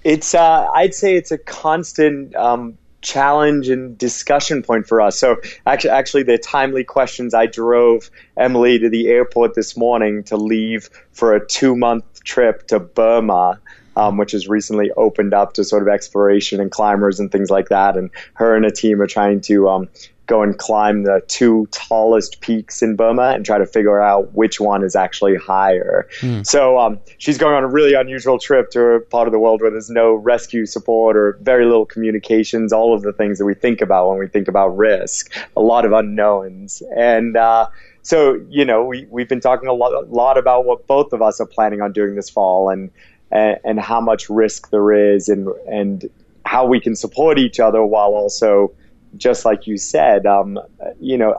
It's 0.04 0.34
uh, 0.34 0.70
I'd 0.74 0.94
say 0.94 1.16
it's 1.16 1.32
a 1.32 1.38
constant 1.38 2.36
um, 2.36 2.78
challenge 3.02 3.70
and 3.70 3.98
discussion 3.98 4.64
point 4.64 4.88
for 4.88 5.02
us. 5.02 5.20
So 5.20 5.38
actually, 5.66 5.92
actually, 5.92 6.24
the 6.24 6.38
timely 6.38 6.84
questions. 6.84 7.34
I 7.34 7.46
drove 7.46 8.10
Emily 8.36 8.80
to 8.80 8.90
the 8.90 9.08
airport 9.08 9.56
this 9.56 9.78
morning 9.78 10.24
to 10.26 10.38
leave 10.38 10.90
for 11.12 11.34
a 11.34 11.46
two 11.46 11.76
month 11.76 12.24
trip 12.24 12.68
to 12.68 12.80
Burma 12.80 13.60
um, 13.98 14.18
which 14.18 14.32
has 14.32 14.48
recently 14.48 14.92
opened 14.92 15.34
up 15.34 15.54
to 15.54 15.64
sort 15.64 15.82
of 15.82 15.88
exploration 15.88 16.62
and 16.62 16.72
climbers 16.72 17.20
and 17.20 17.32
things 17.32 17.50
like 17.50 17.70
that. 17.70 17.98
And 17.98 18.12
her 18.36 18.56
and 18.56 18.64
a 18.64 18.72
team 18.72 19.02
are 19.02 19.08
trying 19.08 19.42
to 19.42 19.68
um, 19.68 19.90
go 20.28 20.44
and 20.44 20.58
climb 20.58 21.04
the 21.04 21.24
two 21.28 21.68
tallest 21.72 22.40
peaks 22.42 22.84
in 22.84 22.96
Burma 22.96 23.32
and 23.34 23.44
try 23.44 23.58
to 23.58 23.66
figure 23.66 24.00
out 24.00 24.34
which 24.36 24.60
one 24.60 24.84
is 24.84 24.96
actually 24.96 25.36
higher. 25.36 26.08
Mm. 26.20 26.46
So 26.46 26.78
um, 26.78 27.00
she's 27.18 27.40
going 27.40 27.56
on 27.56 27.64
a 27.64 27.68
really 27.68 27.96
unusual 27.96 28.38
trip 28.38 28.70
to 28.72 28.82
a 28.82 29.00
part 29.00 29.28
of 29.28 29.32
the 29.32 29.40
world 29.40 29.62
where 29.62 29.72
there's 29.72 29.90
no 29.90 30.14
rescue 30.14 30.68
support 30.68 31.18
or 31.18 31.40
very 31.42 31.66
little 31.66 31.86
communications, 31.86 32.72
all 32.72 32.94
of 32.94 33.02
the 33.02 33.14
things 33.14 33.40
that 33.40 33.46
we 33.46 33.56
think 33.56 33.82
about 33.82 34.10
when 34.10 34.20
we 34.20 34.28
think 34.28 34.48
about 34.48 34.78
risk, 34.78 35.34
a 35.56 35.62
lot 35.62 35.86
of 35.86 35.92
unknowns. 35.92 36.84
And 36.96 37.36
uh, 37.36 37.68
so, 38.04 38.40
you 38.50 38.64
know, 38.64 38.84
we, 38.84 39.08
we've 39.10 39.30
been 39.30 39.42
talking 39.42 39.70
a 39.70 39.74
lot, 39.74 39.94
a 39.94 40.06
lot 40.08 40.38
about 40.38 40.66
what 40.66 40.86
both 40.86 41.14
of 41.14 41.22
us 41.22 41.40
are 41.40 41.48
planning 41.48 41.82
on 41.82 41.94
doing 41.94 42.16
this 42.16 42.30
fall. 42.30 42.70
And 42.70 42.92
and, 43.32 43.58
and 43.64 43.80
how 43.80 44.02
much 44.02 44.30
risk 44.30 44.70
there 44.70 44.92
is 44.92 45.30
and 45.30 45.48
and 45.70 46.10
how 46.46 46.66
we 46.66 46.80
can 46.80 46.96
support 46.96 47.38
each 47.38 47.60
other 47.60 47.84
while 47.86 48.10
also 48.10 48.74
just 49.18 49.46
like 49.46 49.68
you 49.68 49.78
said 49.78 50.26
um, 50.26 50.60
you 51.00 51.18
know 51.18 51.36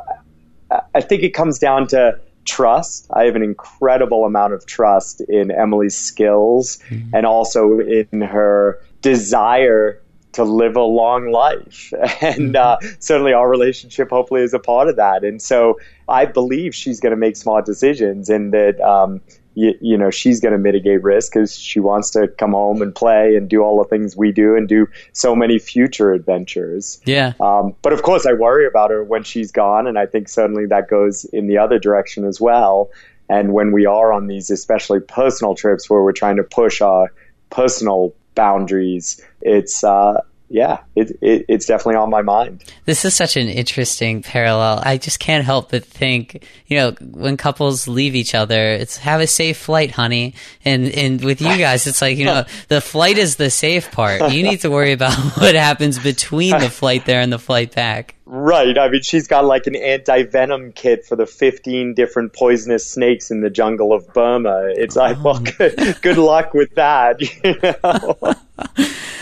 I 0.95 1.01
think 1.01 1.23
it 1.23 1.31
comes 1.31 1.59
down 1.59 1.87
to 1.89 2.19
trust. 2.45 3.07
I 3.13 3.25
have 3.25 3.37
an 3.37 3.43
incredible 3.43 4.25
amount 4.25 4.55
of 4.55 4.67
trust 4.67 5.21
in 5.29 5.51
Emily's 5.51 5.97
skills 5.97 6.79
mm-hmm. 6.89 7.15
and 7.15 7.27
also 7.27 7.79
in 7.81 8.21
her 8.23 8.83
desire 9.03 10.03
to 10.33 10.45
live 10.45 10.77
a 10.77 10.83
long 10.83 11.31
life. 11.31 11.93
And 12.21 12.55
mm-hmm. 12.55 12.87
uh, 12.87 12.91
certainly 12.99 13.33
our 13.33 13.49
relationship 13.49 14.11
hopefully 14.11 14.43
is 14.43 14.55
a 14.55 14.59
part 14.59 14.89
of 14.89 14.97
that. 14.97 15.25
And 15.25 15.41
so 15.41 15.79
I 16.09 16.25
believe 16.25 16.75
she's 16.75 17.01
going 17.01 17.11
to 17.11 17.17
make 17.17 17.37
smart 17.37 17.65
decisions 17.65 18.29
and 18.29 18.53
that, 18.53 18.81
um, 18.81 19.21
you, 19.59 19.75
you 19.81 19.99
know, 19.99 20.09
she's 20.09 20.41
going 20.41 20.53
to 20.53 20.59
mitigate 20.59 21.03
risk 21.03 21.33
because 21.33 21.59
she 21.59 21.81
wants 21.81 22.11
to 22.11 22.29
come 22.29 22.53
home 22.53 22.81
and 22.81 22.95
play 22.95 23.35
and 23.35 23.49
do 23.49 23.61
all 23.61 23.77
the 23.83 23.89
things 23.89 24.17
we 24.17 24.31
do 24.31 24.55
and 24.55 24.69
do 24.69 24.87
so 25.13 25.35
many 25.35 25.59
future 25.59 26.13
adventures. 26.13 27.01
Yeah. 27.05 27.33
Um, 27.41 27.75
but 27.83 27.93
of 27.93 28.03
course, 28.03 28.25
I 28.25 28.35
worry 28.35 28.67
about 28.69 28.93
her 28.93 29.03
when 29.03 29.25
she's 29.25 29.51
gone, 29.51 29.89
and 29.89 29.99
I 29.99 30.07
think 30.07 30.29
suddenly 30.29 30.67
that 30.67 30.89
goes 30.89 31.25
in 31.25 31.49
the 31.49 31.59
other 31.59 31.81
direction 31.81 32.25
as 32.25 32.41
well. 32.41 32.91
And 33.29 33.53
when 33.53 33.73
we 33.73 33.85
are 33.85 34.13
on 34.13 34.29
these, 34.29 34.49
especially 34.49 35.01
personal 35.01 35.57
trips 35.57 35.91
where 35.91 36.03
we're 36.03 36.13
trying 36.13 36.37
to 36.37 36.45
push 36.45 36.81
our 36.81 37.13
personal 37.51 38.15
boundaries, 38.37 39.21
it's 39.43 39.83
uh, 39.83 40.21
yeah, 40.51 40.81
it, 40.97 41.11
it, 41.21 41.45
it's 41.49 41.67
definitely 41.67 41.97
on 41.97 42.11
my 42.11 42.23
mind. 42.23 42.65
This 42.87 43.05
is 43.05 43.15
such 43.15 43.37
an 43.37 43.49
interesting 43.49 44.23
parallel. 44.23 44.81
I 44.83 44.97
just 44.97 45.21
can't 45.21 45.45
help 45.45 45.71
but 45.71 45.85
think, 45.85 46.47
you 46.67 46.79
know, 46.79 46.93
when 47.01 47.37
couples 47.37 47.87
leave 47.87 48.15
each 48.15 48.35
other, 48.35 48.73
it's 48.73 48.97
have 48.99 49.21
a 49.21 49.27
safe 49.27 49.59
flight, 49.59 49.91
honey. 49.91 50.35
And 50.65 50.89
and 50.91 51.23
with 51.23 51.41
you 51.43 51.57
guys, 51.59 51.87
it's 51.87 52.01
like, 52.01 52.17
you 52.17 52.25
know, 52.25 52.45
the 52.69 52.81
flight 52.81 53.19
is 53.19 53.37
the 53.37 53.51
safe 53.51 53.91
part. 53.93 54.33
You 54.33 54.43
need 54.43 54.61
to 54.61 54.71
worry 54.71 54.93
about 54.93 55.15
what 55.39 55.55
happens 55.55 55.99
between 55.99 56.59
the 56.59 56.71
flight 56.71 57.05
there 57.05 57.21
and 57.21 57.33
the 57.33 57.39
flight 57.39 57.75
back. 57.75 58.15
Right. 58.31 58.77
I 58.77 58.91
mean, 58.91 59.01
she's 59.01 59.27
got 59.27 59.47
like 59.47 59.67
an 59.67 59.75
anti 59.75 60.25
venom 60.25 60.73
kit 60.73 61.07
for 61.07 61.17
the 61.17 61.25
15 61.25 61.95
different 61.95 62.35
poisonous 62.35 62.87
snakes 62.87 63.31
in 63.31 63.41
the 63.41 63.49
jungle 63.49 63.95
of 63.95 64.13
Burma. 64.13 64.71
It's 64.77 64.97
like, 64.97 65.25
well, 65.25 65.39
oh. 65.39 65.53
good, 65.59 66.03
good 66.03 66.19
luck 66.19 66.53
with 66.53 66.75
that. 66.75 67.21
You 67.45 67.55
know? 67.63 68.35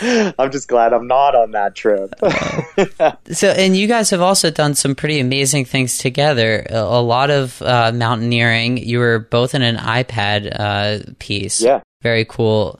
I'm 0.37 0.51
just 0.51 0.67
glad 0.67 0.93
I'm 0.93 1.07
not 1.07 1.35
on 1.35 1.51
that 1.51 1.75
trip. 1.75 2.13
so, 3.31 3.49
and 3.49 3.77
you 3.77 3.87
guys 3.87 4.09
have 4.09 4.21
also 4.21 4.49
done 4.49 4.75
some 4.75 4.95
pretty 4.95 5.19
amazing 5.19 5.65
things 5.65 5.97
together. 5.99 6.65
A, 6.69 6.77
a 6.77 7.01
lot 7.01 7.29
of 7.29 7.61
uh, 7.61 7.91
mountaineering. 7.93 8.77
You 8.77 8.99
were 8.99 9.19
both 9.19 9.55
in 9.55 9.61
an 9.61 9.77
iPad 9.77 10.51
uh, 10.59 11.13
piece. 11.19 11.61
Yeah. 11.61 11.81
Very 12.01 12.25
cool. 12.25 12.79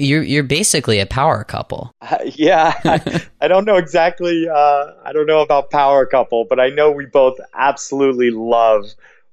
You're 0.00 0.22
you're 0.22 0.42
basically 0.42 0.98
a 0.98 1.06
power 1.06 1.44
couple. 1.44 1.94
Uh, 2.00 2.18
yeah, 2.24 2.72
I, 2.84 3.22
I, 3.40 3.48
don't 3.48 3.64
know 3.64 3.76
exactly. 3.76 4.48
Uh, 4.48 4.92
I 5.04 5.12
don't 5.12 5.26
know 5.26 5.42
about 5.42 5.70
power 5.70 6.06
couple, 6.06 6.46
but 6.48 6.58
I 6.58 6.68
know 6.70 6.90
we 6.90 7.06
both 7.06 7.38
absolutely 7.54 8.30
love 8.30 8.86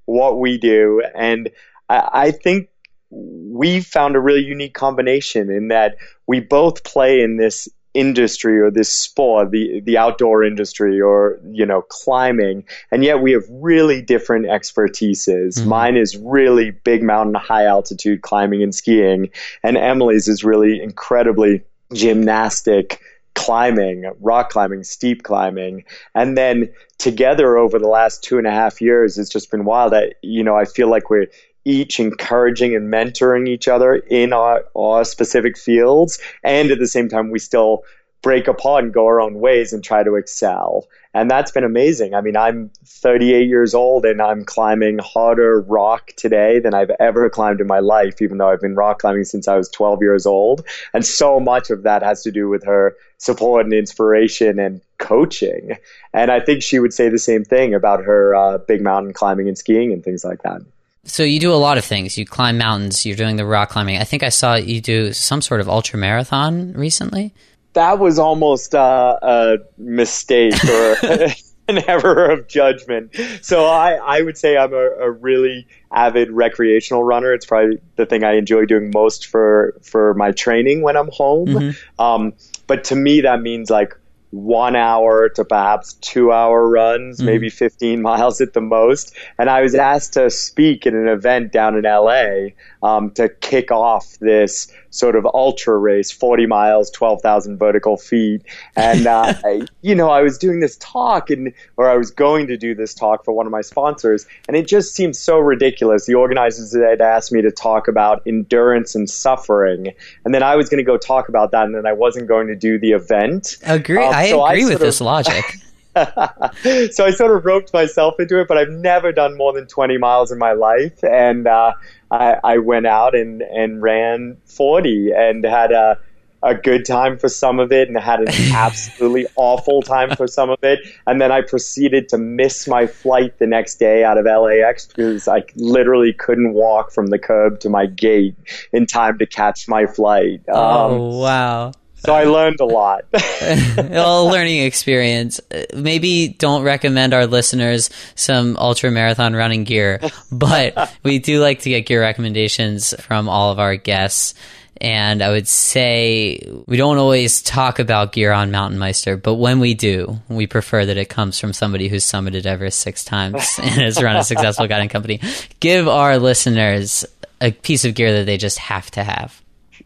what 0.06 0.40
we 0.40 0.58
do, 0.58 1.02
and 1.16 1.50
I, 1.90 2.10
I 2.14 2.32
think 2.32 2.70
we 3.10 3.82
found 3.82 4.16
a 4.16 4.20
really 4.20 4.44
unique 4.44 4.74
combination 4.74 5.50
in 5.50 5.70
that 5.70 5.96
we 6.28 6.40
both 6.42 6.84
play 6.84 7.22
in 7.22 7.38
this 7.38 7.70
industry 7.98 8.60
or 8.60 8.70
this 8.70 8.94
sport, 8.94 9.50
the 9.50 9.82
the 9.82 9.98
outdoor 9.98 10.44
industry 10.44 11.02
or 11.02 11.40
you 11.50 11.66
know 11.66 11.82
climbing, 11.90 12.64
and 12.92 13.04
yet 13.04 13.22
we 13.22 13.32
have 13.32 13.44
really 13.50 14.02
different 14.02 14.46
expertises. 14.46 15.58
Mm-hmm. 15.58 15.70
Mine 15.70 15.98
is 15.98 16.16
really 16.16 16.72
big 16.72 17.02
mountain, 17.02 17.34
high 17.34 17.66
altitude 17.66 18.22
climbing 18.22 18.62
and 18.62 18.74
skiing, 18.74 19.30
and 19.64 19.78
Emily's 19.78 20.28
is 20.28 20.44
really 20.44 20.82
incredibly 20.82 21.64
gymnastic 21.92 23.02
climbing, 23.34 24.12
rock 24.20 24.52
climbing, 24.52 24.84
steep 24.84 25.24
climbing, 25.24 25.84
and 26.14 26.38
then 26.38 26.70
together 27.00 27.58
over 27.58 27.80
the 27.80 27.88
last 27.88 28.24
two 28.24 28.38
and 28.38 28.46
a 28.46 28.52
half 28.52 28.80
years, 28.80 29.18
it's 29.18 29.30
just 29.30 29.50
been 29.50 29.66
wild. 29.66 29.94
That 29.94 30.16
you 30.22 30.44
know, 30.44 30.56
I 30.56 30.66
feel 30.66 30.88
like 30.88 31.10
we're 31.10 31.28
each 31.68 32.00
encouraging 32.00 32.76
and 32.76 32.92
mentoring 32.92 33.48
each 33.48 33.68
other 33.68 33.96
in 33.96 34.32
our, 34.32 34.64
our 34.76 35.04
specific 35.04 35.58
fields. 35.58 36.20
And 36.44 36.72
at 36.72 36.80
the 36.80 36.88
same 36.88 37.10
time, 37.10 37.30
we 37.30 37.40
still 37.40 37.84
break 38.22 38.48
apart 38.48 38.84
and 38.84 38.94
go 38.94 39.06
our 39.06 39.22
own 39.22 39.36
ways 39.36 39.74
and 39.74 39.84
try 39.84 40.04
to 40.04 40.16
excel. 40.16 40.88
And 41.14 41.30
that's 41.30 41.52
been 41.52 41.64
amazing. 41.64 42.14
I 42.14 42.22
mean, 42.22 42.36
I'm 42.36 42.72
38 42.86 43.48
years 43.48 43.74
old 43.74 44.06
and 44.06 44.22
I'm 44.22 44.44
climbing 44.44 45.00
harder 45.00 45.62
rock 45.62 46.14
today 46.16 46.60
than 46.60 46.74
I've 46.74 46.92
ever 47.00 47.30
climbed 47.30 47.62
in 47.62 47.68
my 47.68 47.80
life, 47.80 48.22
even 48.22 48.38
though 48.38 48.50
I've 48.50 48.62
been 48.62 48.76
rock 48.76 49.00
climbing 49.00 49.24
since 49.24 49.48
I 49.48 49.56
was 49.56 49.70
12 49.70 50.02
years 50.02 50.26
old. 50.26 50.66
And 50.94 51.06
so 51.06 51.40
much 51.40 51.70
of 51.70 51.84
that 51.84 52.02
has 52.02 52.24
to 52.24 52.32
do 52.32 52.50
with 52.50 52.64
her 52.66 52.96
support 53.18 53.66
and 53.66 53.74
inspiration 53.74 54.60
and 54.60 54.82
coaching. 55.00 55.78
And 56.14 56.32
I 56.32 56.40
think 56.40 56.64
she 56.64 56.80
would 56.80 56.94
say 56.94 57.10
the 57.10 57.20
same 57.20 57.44
thing 57.44 57.74
about 57.74 58.04
her 58.04 58.36
uh, 58.36 58.58
big 58.60 58.82
mountain 58.82 59.14
climbing 59.14 59.48
and 59.48 59.58
skiing 59.58 59.92
and 59.92 60.04
things 60.04 60.24
like 60.24 60.44
that. 60.44 60.62
So 61.08 61.24
you 61.24 61.40
do 61.40 61.54
a 61.54 61.56
lot 61.56 61.78
of 61.78 61.86
things. 61.86 62.18
You 62.18 62.26
climb 62.26 62.58
mountains. 62.58 63.06
You're 63.06 63.16
doing 63.16 63.38
the 63.38 63.46
rock 63.46 63.70
climbing. 63.70 63.98
I 63.98 64.04
think 64.04 64.24
I 64.24 64.30
saw 64.30 64.56
you 64.56 64.82
do 64.82 65.14
some 65.14 65.42
sort 65.42 65.62
of 65.62 65.70
ultra 65.70 65.98
marathon 65.98 66.74
recently. 66.74 67.34
That 67.74 68.00
was 68.00 68.20
almost 68.20 68.76
uh, 68.76 69.18
a 69.22 69.58
mistake 69.78 70.54
or 70.66 70.98
an 71.68 71.80
error 71.88 72.30
of 72.30 72.48
judgment. 72.48 73.16
So 73.42 73.66
I, 73.66 73.94
I 73.94 74.22
would 74.22 74.38
say 74.38 74.58
I'm 74.58 74.74
a, 74.74 74.90
a, 75.00 75.12
really 75.12 75.68
avid 75.92 76.32
recreational 76.32 77.04
runner. 77.04 77.34
It's 77.34 77.46
probably 77.46 77.80
the 77.98 78.06
thing 78.06 78.24
I 78.24 78.34
enjoy 78.34 78.66
doing 78.66 78.92
most 78.94 79.28
for 79.28 79.78
for 79.84 80.14
my 80.14 80.32
training 80.32 80.82
when 80.82 80.96
I'm 80.96 81.10
home. 81.12 81.48
Mm-hmm. 81.48 82.02
Um, 82.02 82.34
but 82.68 82.86
to 82.86 82.96
me, 82.96 83.22
that 83.22 83.42
means 83.42 83.70
like 83.70 83.98
one 84.32 84.76
hour 84.76 85.30
to 85.30 85.46
perhaps 85.46 85.94
two 85.94 86.32
hour 86.32 86.68
runs, 86.68 87.18
mm-hmm. 87.18 87.26
maybe 87.26 87.50
15 87.50 88.02
miles 88.02 88.42
at 88.42 88.54
the 88.54 88.62
most. 88.62 89.16
And 89.38 89.50
I 89.50 89.62
was 89.62 89.76
asked 89.76 90.14
to 90.14 90.30
speak 90.30 90.86
at 90.86 90.94
an 90.94 91.08
event 91.08 91.52
down 91.52 91.76
in 91.76 91.84
LA 91.84 92.50
um, 92.84 93.12
to 93.12 93.30
kick 93.30 93.72
off 93.72 94.18
this 94.20 94.72
sort 94.90 95.16
of 95.16 95.26
ultra 95.34 95.78
race, 95.78 96.12
40 96.12 96.46
miles, 96.46 96.90
12,000 96.92 97.58
vertical 97.58 97.98
feet. 97.98 98.44
And, 98.76 99.08
uh, 99.08 99.34
I, 99.44 99.62
you 99.82 99.96
know, 99.96 100.10
I 100.10 100.22
was 100.22 100.38
doing 100.38 100.60
this 100.60 100.78
talk 100.78 101.30
and, 101.30 101.54
or 101.78 101.90
I 101.90 101.98
was 101.98 102.12
going 102.12 102.48
to 102.48 102.58
do 102.58 102.74
this 102.74 102.94
talk 102.94 103.24
for 103.24 103.34
one 103.34 103.46
of 103.46 103.52
my 103.52 103.62
sponsors. 103.62 104.26
And 104.48 104.58
it 104.58 104.68
just 104.68 104.96
seemed 104.96 105.16
so 105.16 105.40
ridiculous. 105.40 106.06
The 106.06 106.16
organizers 106.16 106.76
had 106.76 107.02
asked 107.02 107.32
me 107.32 107.42
to 107.42 107.52
talk 107.52 107.88
about 107.88 108.22
endurance 108.26 108.96
and 108.96 109.10
suffering. 109.10 109.94
And 110.26 110.34
then 110.34 110.44
I 110.44 110.56
was 110.56 110.70
going 110.70 110.80
to 110.80 110.84
go 110.84 110.98
talk 110.98 111.30
about 111.30 111.52
that. 111.52 111.66
And 111.66 111.76
then 111.76 111.86
I 111.86 111.94
wasn't 111.94 112.28
going 112.28 112.48
to 112.48 112.56
do 112.56 112.80
the 112.80 112.92
event. 112.92 113.58
Agree. 113.64 114.04
Um, 114.04 114.14
I 114.14 114.24
agree 114.26 114.66
I 114.66 114.70
with 114.70 114.80
this 114.80 115.02
logic. 115.02 115.44
so 116.92 117.06
I 117.06 117.12
sort 117.12 117.36
of 117.36 117.46
roped 117.46 117.74
myself 117.74 118.16
into 118.20 118.40
it, 118.40 118.48
but 118.48 118.58
I've 118.58 118.70
never 118.70 119.12
done 119.12 119.38
more 119.38 119.54
than 119.54 119.68
20 119.68 119.98
miles 119.98 120.32
in 120.32 120.38
my 120.38 120.54
life. 120.54 121.04
And 121.04 121.48
uh, 121.48 121.74
I, 122.12 122.38
I, 122.44 122.58
went 122.58 122.88
out 122.88 123.16
and, 123.16 123.42
and 123.42 123.82
ran 123.82 124.38
40 124.46 125.12
and 125.16 125.44
had 125.44 125.72
a, 125.72 125.98
a 126.44 126.54
good 126.54 126.86
time 126.86 127.18
for 127.18 127.30
some 127.30 127.60
of 127.60 127.72
it 127.72 127.88
and 127.88 127.98
had 127.98 128.20
an 128.20 128.28
absolutely 128.54 129.26
awful 129.36 129.82
time 129.82 130.16
for 130.16 130.28
some 130.28 130.50
of 130.50 130.64
it. 130.64 130.80
And 131.08 131.20
then 131.20 131.32
I 131.32 131.42
proceeded 131.42 132.10
to 132.10 132.18
miss 132.18 132.68
my 132.68 132.86
flight 132.88 133.40
the 133.40 133.48
next 133.48 133.76
day 133.76 134.04
out 134.04 134.18
of 134.18 134.26
LAX 134.26 134.86
because 134.86 135.28
I 135.28 135.44
literally 135.56 136.14
couldn't 136.14 136.54
walk 136.54 136.92
from 136.92 137.08
the 137.08 137.20
curb 137.20 137.60
to 137.62 137.70
my 137.70 137.86
gate 137.86 138.36
in 138.72 138.86
time 138.86 139.18
to 139.18 139.26
catch 139.26 139.68
my 139.68 139.86
flight. 139.86 140.42
Oh, 140.50 140.86
um, 140.86 141.02
oh, 141.02 141.18
wow. 141.20 141.72
So 142.08 142.14
I 142.14 142.24
learned 142.24 142.62
a 142.62 142.66
lot. 142.66 143.04
a 143.12 144.24
learning 144.24 144.60
experience. 144.60 145.42
Uh, 145.54 145.64
maybe 145.76 146.30
don't 146.30 146.64
recommend 146.64 147.14
our 147.14 147.28
listeners 147.28 147.90
some 148.16 148.56
ultra 148.56 148.92
marathon 148.92 149.36
running 149.36 149.66
gear, 149.66 150.00
but 150.32 150.96
we 151.04 151.20
do 151.20 151.42
like 151.42 151.60
to 151.64 151.70
get 151.70 151.86
gear 151.86 152.00
recommendations 152.00 152.94
from 153.02 153.28
all 153.28 153.52
of 153.52 153.60
our 153.60 153.76
guests. 153.76 154.36
And 154.80 155.22
I 155.22 155.32
would 155.32 155.50
say 155.50 156.40
we 156.66 156.78
don't 156.78 156.98
always 156.98 157.42
talk 157.42 157.78
about 157.78 158.14
gear 158.14 158.32
on 158.32 158.52
Mountain 158.52 158.80
Meister, 158.80 159.18
but 159.18 159.34
when 159.34 159.60
we 159.60 159.74
do, 159.74 160.18
we 160.30 160.48
prefer 160.48 160.86
that 160.86 160.96
it 160.96 161.10
comes 161.10 161.38
from 161.38 161.52
somebody 161.52 161.90
who's 161.90 162.06
summited 162.06 162.46
Everest 162.46 162.80
six 162.80 163.04
times 163.04 163.60
and 163.62 163.82
has 163.82 164.02
run 164.02 164.16
a 164.16 164.24
successful 164.24 164.68
guiding 164.68 164.88
company. 164.88 165.20
Give 165.60 165.90
our 165.90 166.20
listeners 166.20 167.06
a 167.42 167.52
piece 167.52 167.84
of 167.84 167.96
gear 167.96 168.14
that 168.14 168.26
they 168.26 168.38
just 168.38 168.60
have 168.60 168.90
to 168.92 169.04
have 169.04 169.42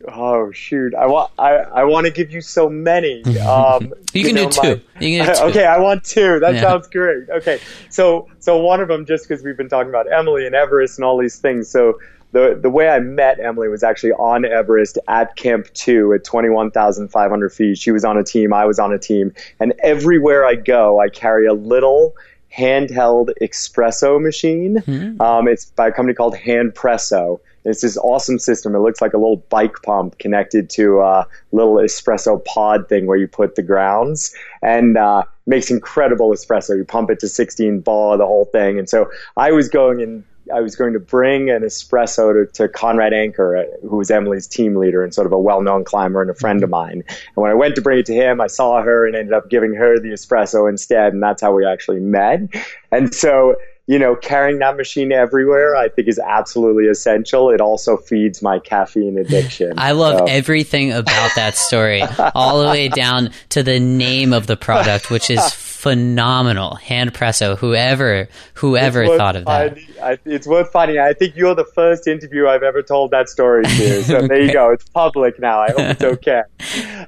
oh 0.09 0.51
shoot 0.51 0.93
i 0.95 1.05
want 1.05 1.31
i, 1.37 1.51
I 1.51 1.83
want 1.83 2.05
to 2.05 2.11
give 2.11 2.31
you 2.31 2.41
so 2.41 2.69
many 2.69 3.23
um, 3.39 3.93
you, 4.13 4.25
can 4.25 4.35
know, 4.35 4.49
do 4.49 4.61
two. 4.61 4.81
My, 4.95 5.01
you 5.01 5.17
can 5.17 5.27
do 5.27 5.35
two 5.39 5.43
okay 5.47 5.65
i 5.65 5.79
want 5.79 6.03
two 6.03 6.39
that 6.39 6.55
yeah. 6.55 6.61
sounds 6.61 6.87
great 6.87 7.29
okay 7.29 7.59
so 7.89 8.27
so 8.39 8.57
one 8.57 8.81
of 8.81 8.87
them 8.87 9.05
just 9.05 9.27
because 9.27 9.43
we've 9.43 9.57
been 9.57 9.69
talking 9.69 9.89
about 9.89 10.11
emily 10.11 10.45
and 10.45 10.55
everest 10.55 10.97
and 10.97 11.05
all 11.05 11.17
these 11.17 11.37
things 11.37 11.69
so 11.69 11.97
the 12.31 12.57
the 12.61 12.69
way 12.69 12.87
I 12.87 12.99
met 12.99 13.39
Emily 13.39 13.67
was 13.67 13.83
actually 13.83 14.13
on 14.13 14.45
Everest 14.45 14.97
at 15.07 15.35
Camp 15.35 15.67
Two 15.73 16.13
at 16.13 16.23
twenty 16.23 16.49
one 16.49 16.71
thousand 16.71 17.09
five 17.09 17.29
hundred 17.29 17.49
feet. 17.49 17.77
She 17.77 17.91
was 17.91 18.05
on 18.05 18.17
a 18.17 18.23
team, 18.23 18.53
I 18.53 18.65
was 18.65 18.79
on 18.79 18.93
a 18.93 18.97
team, 18.97 19.33
and 19.59 19.73
everywhere 19.83 20.45
I 20.45 20.55
go, 20.55 20.99
I 20.99 21.09
carry 21.09 21.45
a 21.45 21.53
little 21.53 22.15
handheld 22.55 23.29
espresso 23.41 24.21
machine. 24.21 24.77
Mm-hmm. 24.77 25.21
Um, 25.21 25.47
it's 25.47 25.65
by 25.65 25.87
a 25.87 25.91
company 25.91 26.13
called 26.13 26.35
Handpresso. 26.35 27.39
It's 27.65 27.82
this 27.82 27.97
awesome 27.97 28.39
system. 28.39 28.76
It 28.76 28.80
looks 28.80 29.02
like 29.02 29.13
a 29.13 29.17
little 29.17 29.43
bike 29.50 29.82
pump 29.84 30.17
connected 30.17 30.69
to 30.71 31.02
a 31.02 31.28
little 31.52 31.76
espresso 31.76 32.43
pod 32.45 32.89
thing 32.89 33.06
where 33.06 33.17
you 33.17 33.28
put 33.28 33.56
the 33.56 33.63
grounds 33.63 34.34
and 34.62 34.97
uh, 34.97 35.24
makes 35.45 35.69
incredible 35.69 36.32
espresso. 36.32 36.76
You 36.76 36.86
pump 36.86 37.10
it 37.10 37.19
to 37.19 37.28
16 37.28 37.82
bar, 37.82 38.17
the 38.17 38.26
whole 38.26 38.45
thing. 38.45 38.80
And 38.80 38.89
so 38.89 39.10
I 39.38 39.52
was 39.52 39.69
going 39.69 40.02
and 40.02 40.24
I 40.54 40.62
was 40.62 40.76
going 40.76 40.93
to 40.93 41.00
bring 41.00 41.50
an 41.50 41.62
espresso 41.62 42.34
to, 42.34 42.52
to 42.54 42.67
Conrad 42.67 43.13
Anker, 43.13 43.58
uh, 43.58 43.88
who 43.88 43.97
was 43.97 44.10
Emily's 44.10 44.47
team 44.47 44.76
leader 44.76 45.04
and 45.04 45.13
sort 45.13 45.28
of 45.28 45.34
a 45.34 45.39
well-known 45.39 45.84
climber 45.84 46.21
and 46.21 46.30
a 46.30 46.36
friend 46.36 46.63
of 46.63 46.69
mine. 46.69 47.04
And 47.08 47.36
when 47.36 47.52
I 47.52 47.54
went 47.54 47.76
to 47.76 47.82
bring 47.82 48.00
it 48.00 48.06
to 48.08 48.13
him, 48.13 48.41
I 48.41 48.47
saw 48.47 48.82
her 48.82 49.06
and 49.06 49.15
ended 49.15 49.34
up 49.34 49.50
giving 49.50 49.74
her 49.76 50.00
the 50.00 50.10
espresso 50.10 50.69
instead, 50.69 51.13
and 51.13 51.21
that's 51.21 51.41
how 51.41 51.54
we 51.54 51.65
actually 51.65 52.00
met. 52.00 52.41
And 52.91 53.13
so 53.13 53.56
you 53.91 53.99
know, 53.99 54.15
carrying 54.15 54.60
that 54.60 54.77
machine 54.77 55.12
everywhere, 55.12 55.75
I 55.75 55.89
think 55.89 56.08
is 56.08 56.17
absolutely 56.17 56.88
essential. 56.88 57.49
It 57.49 57.60
also 57.60 57.97
feeds 57.97 58.41
my 58.41 58.58
caffeine 58.58 59.17
addiction. 59.17 59.73
I 59.77 59.91
love 59.91 60.19
so. 60.19 60.25
everything 60.34 60.93
about 60.93 61.36
that 61.36 61.58
story, 61.58 62.01
all 62.34 62.63
the 62.63 62.69
way 62.69 62.88
down 62.88 63.32
to 63.49 63.63
the 63.63 63.82
name 63.82 64.32
of 64.32 64.47
the 64.47 64.56
product, 64.56 65.12
which 65.12 65.30
is 65.30 65.54
phenomenal. 65.54 66.80
Handpresso. 66.82 67.58
Whoever, 67.58 68.30
whoever 68.54 69.08
thought 69.17 69.36
of 69.36 69.43
that. 69.43 69.77
I, 70.01 70.17
it's 70.23 70.47
worth 70.47 70.71
finding. 70.71 70.97
I 70.97 71.12
think 71.12 71.36
you're 71.36 71.54
the 71.54 71.65
first 71.75 72.08
interview 72.08 72.47
I've 72.47 72.63
ever 72.63 72.82
told 72.82 73.12
that 73.12 73.27
story 73.27 73.65
to. 73.65 74.04
So 74.06 74.21
there 74.25 74.41
you 74.41 74.54
go. 74.54 74.69
It's 74.69 74.88
public 74.88 75.38
now. 75.38 75.60
I 75.60 75.71
hope 75.71 75.80
it's 75.80 76.04
okay. 76.04 76.43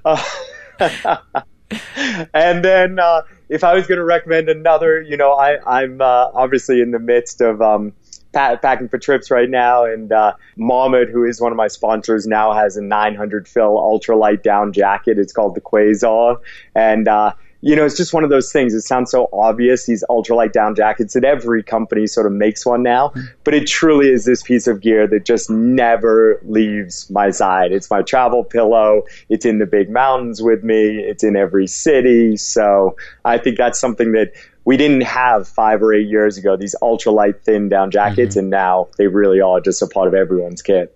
Uh, 0.04 1.42
and 2.34 2.64
then 2.64 3.00
uh, 3.00 3.22
if 3.50 3.64
I 3.64 3.74
was 3.74 3.88
going 3.88 3.98
to 3.98 4.04
recommend 4.04 4.50
another, 4.50 5.02
you 5.02 5.18
know, 5.18 5.34
I, 5.34 5.82
I'm 5.82 6.02
uh, 6.02 6.30
obviously 6.34 6.82
in 6.82 6.92
the 6.92 7.00
midst 7.00 7.42
of 7.42 7.62
um, 7.62 7.94
pa- 8.34 8.58
packing 8.58 8.90
for 8.90 8.98
trips 8.98 9.32
right 9.32 9.50
now, 9.50 9.86
and 9.86 10.12
uh, 10.12 10.34
who 10.56 11.24
is 11.26 11.40
one 11.40 11.52
of 11.52 11.56
my 11.56 11.68
sponsors, 11.68 12.28
now 12.28 12.54
has 12.54 12.78
a 12.78 12.82
900 12.82 13.48
fill 13.48 13.76
ultralight 13.76 14.44
down 14.44 14.74
jacket. 14.74 15.18
It's 15.18 15.34
called 15.34 15.56
the 15.56 15.62
Quasar, 15.62 16.38
and 16.76 17.08
uh, 17.08 17.34
you 17.64 17.78
know, 17.78 17.86
it's 17.86 17.96
just 17.96 18.14
one 18.14 18.26
of 18.26 18.30
those 18.30 18.52
things. 18.52 18.74
It 18.74 18.82
sounds 18.82 19.10
so 19.10 19.30
obvious, 19.32 19.86
these 19.86 20.04
ultralight 20.10 20.52
down 20.52 20.76
jackets 20.76 21.14
that 21.14 21.24
every 21.24 21.64
company 21.64 22.08
sort 22.08 22.26
of 22.26 22.34
makes 22.34 22.66
one 22.66 22.84
now, 22.84 23.14
but 23.46 23.54
it 23.54 23.68
truly 23.68 24.10
is 24.10 24.26
this 24.26 24.44
piece 24.44 24.68
of 24.68 24.82
gear 24.82 25.08
that 25.08 25.24
just 25.24 25.50
never 25.50 26.42
leaves 26.44 27.10
my 27.10 27.32
side. 27.32 27.72
It's 27.72 27.90
my 27.90 28.02
travel 28.02 28.44
pillow. 28.44 29.04
It's 29.30 29.46
in 29.46 29.60
the 29.60 29.66
big 29.66 29.90
mountains 29.90 30.42
with 30.42 30.66
me. 30.66 31.00
It's 31.00 31.24
in 31.24 31.38
every 31.38 31.68
city. 31.68 32.36
So 32.36 32.98
I 33.24 33.38
think 33.38 33.58
that's 33.58 33.80
something 33.80 34.12
that 34.12 34.34
we 34.66 34.76
didn't 34.76 35.04
have 35.04 35.48
five 35.48 35.82
or 35.82 35.94
eight 35.94 36.08
years 36.08 36.38
ago, 36.38 36.58
these 36.58 36.76
ultralight 36.82 37.44
thin 37.44 37.70
down 37.70 37.92
jackets, 37.92 38.36
mm-hmm. 38.36 38.40
and 38.40 38.50
now 38.50 38.90
they 38.98 39.08
really 39.08 39.40
are 39.40 39.62
just 39.62 39.82
a 39.82 39.88
part 39.88 40.10
of 40.10 40.14
everyone's 40.14 40.62
kit. 40.62 40.94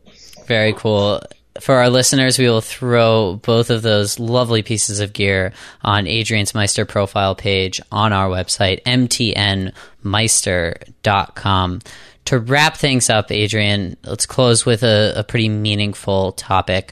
Very 0.47 0.73
cool 0.73 1.21
for 1.59 1.75
our 1.75 1.89
listeners, 1.89 2.39
we 2.39 2.49
will 2.49 2.61
throw 2.61 3.39
both 3.43 3.69
of 3.69 3.81
those 3.81 4.19
lovely 4.19 4.61
pieces 4.61 4.99
of 4.99 5.13
gear 5.13 5.53
on 5.81 6.05
Adrian's 6.07 6.53
Meister 6.53 6.85
profile 6.85 7.35
page 7.35 7.79
on 7.91 8.13
our 8.13 8.29
website, 8.29 8.83
mtnmeister.com. 8.83 11.79
To 12.25 12.39
wrap 12.39 12.77
things 12.77 13.09
up, 13.09 13.31
Adrian, 13.31 13.95
let's 14.03 14.25
close 14.25 14.65
with 14.65 14.83
a, 14.83 15.13
a 15.15 15.23
pretty 15.23 15.47
meaningful 15.47 16.33
topic. 16.33 16.91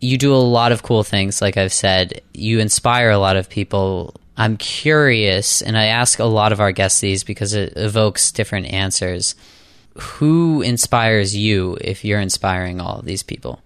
You 0.00 0.18
do 0.18 0.34
a 0.34 0.36
lot 0.36 0.72
of 0.72 0.82
cool 0.82 1.04
things, 1.04 1.40
like 1.40 1.56
I've 1.56 1.72
said. 1.72 2.22
You 2.34 2.58
inspire 2.58 3.10
a 3.10 3.18
lot 3.18 3.36
of 3.36 3.48
people. 3.48 4.16
I'm 4.36 4.56
curious, 4.56 5.62
and 5.62 5.78
I 5.78 5.86
ask 5.86 6.18
a 6.18 6.24
lot 6.24 6.50
of 6.52 6.60
our 6.60 6.72
guests 6.72 7.00
these 7.00 7.22
because 7.24 7.54
it 7.54 7.72
evokes 7.76 8.32
different 8.32 8.66
answers. 8.66 9.34
Who 9.98 10.62
inspires 10.62 11.36
you 11.36 11.76
if 11.80 12.04
you're 12.04 12.20
inspiring 12.20 12.80
all 12.80 13.00
of 13.00 13.04
these 13.04 13.22
people? 13.22 13.62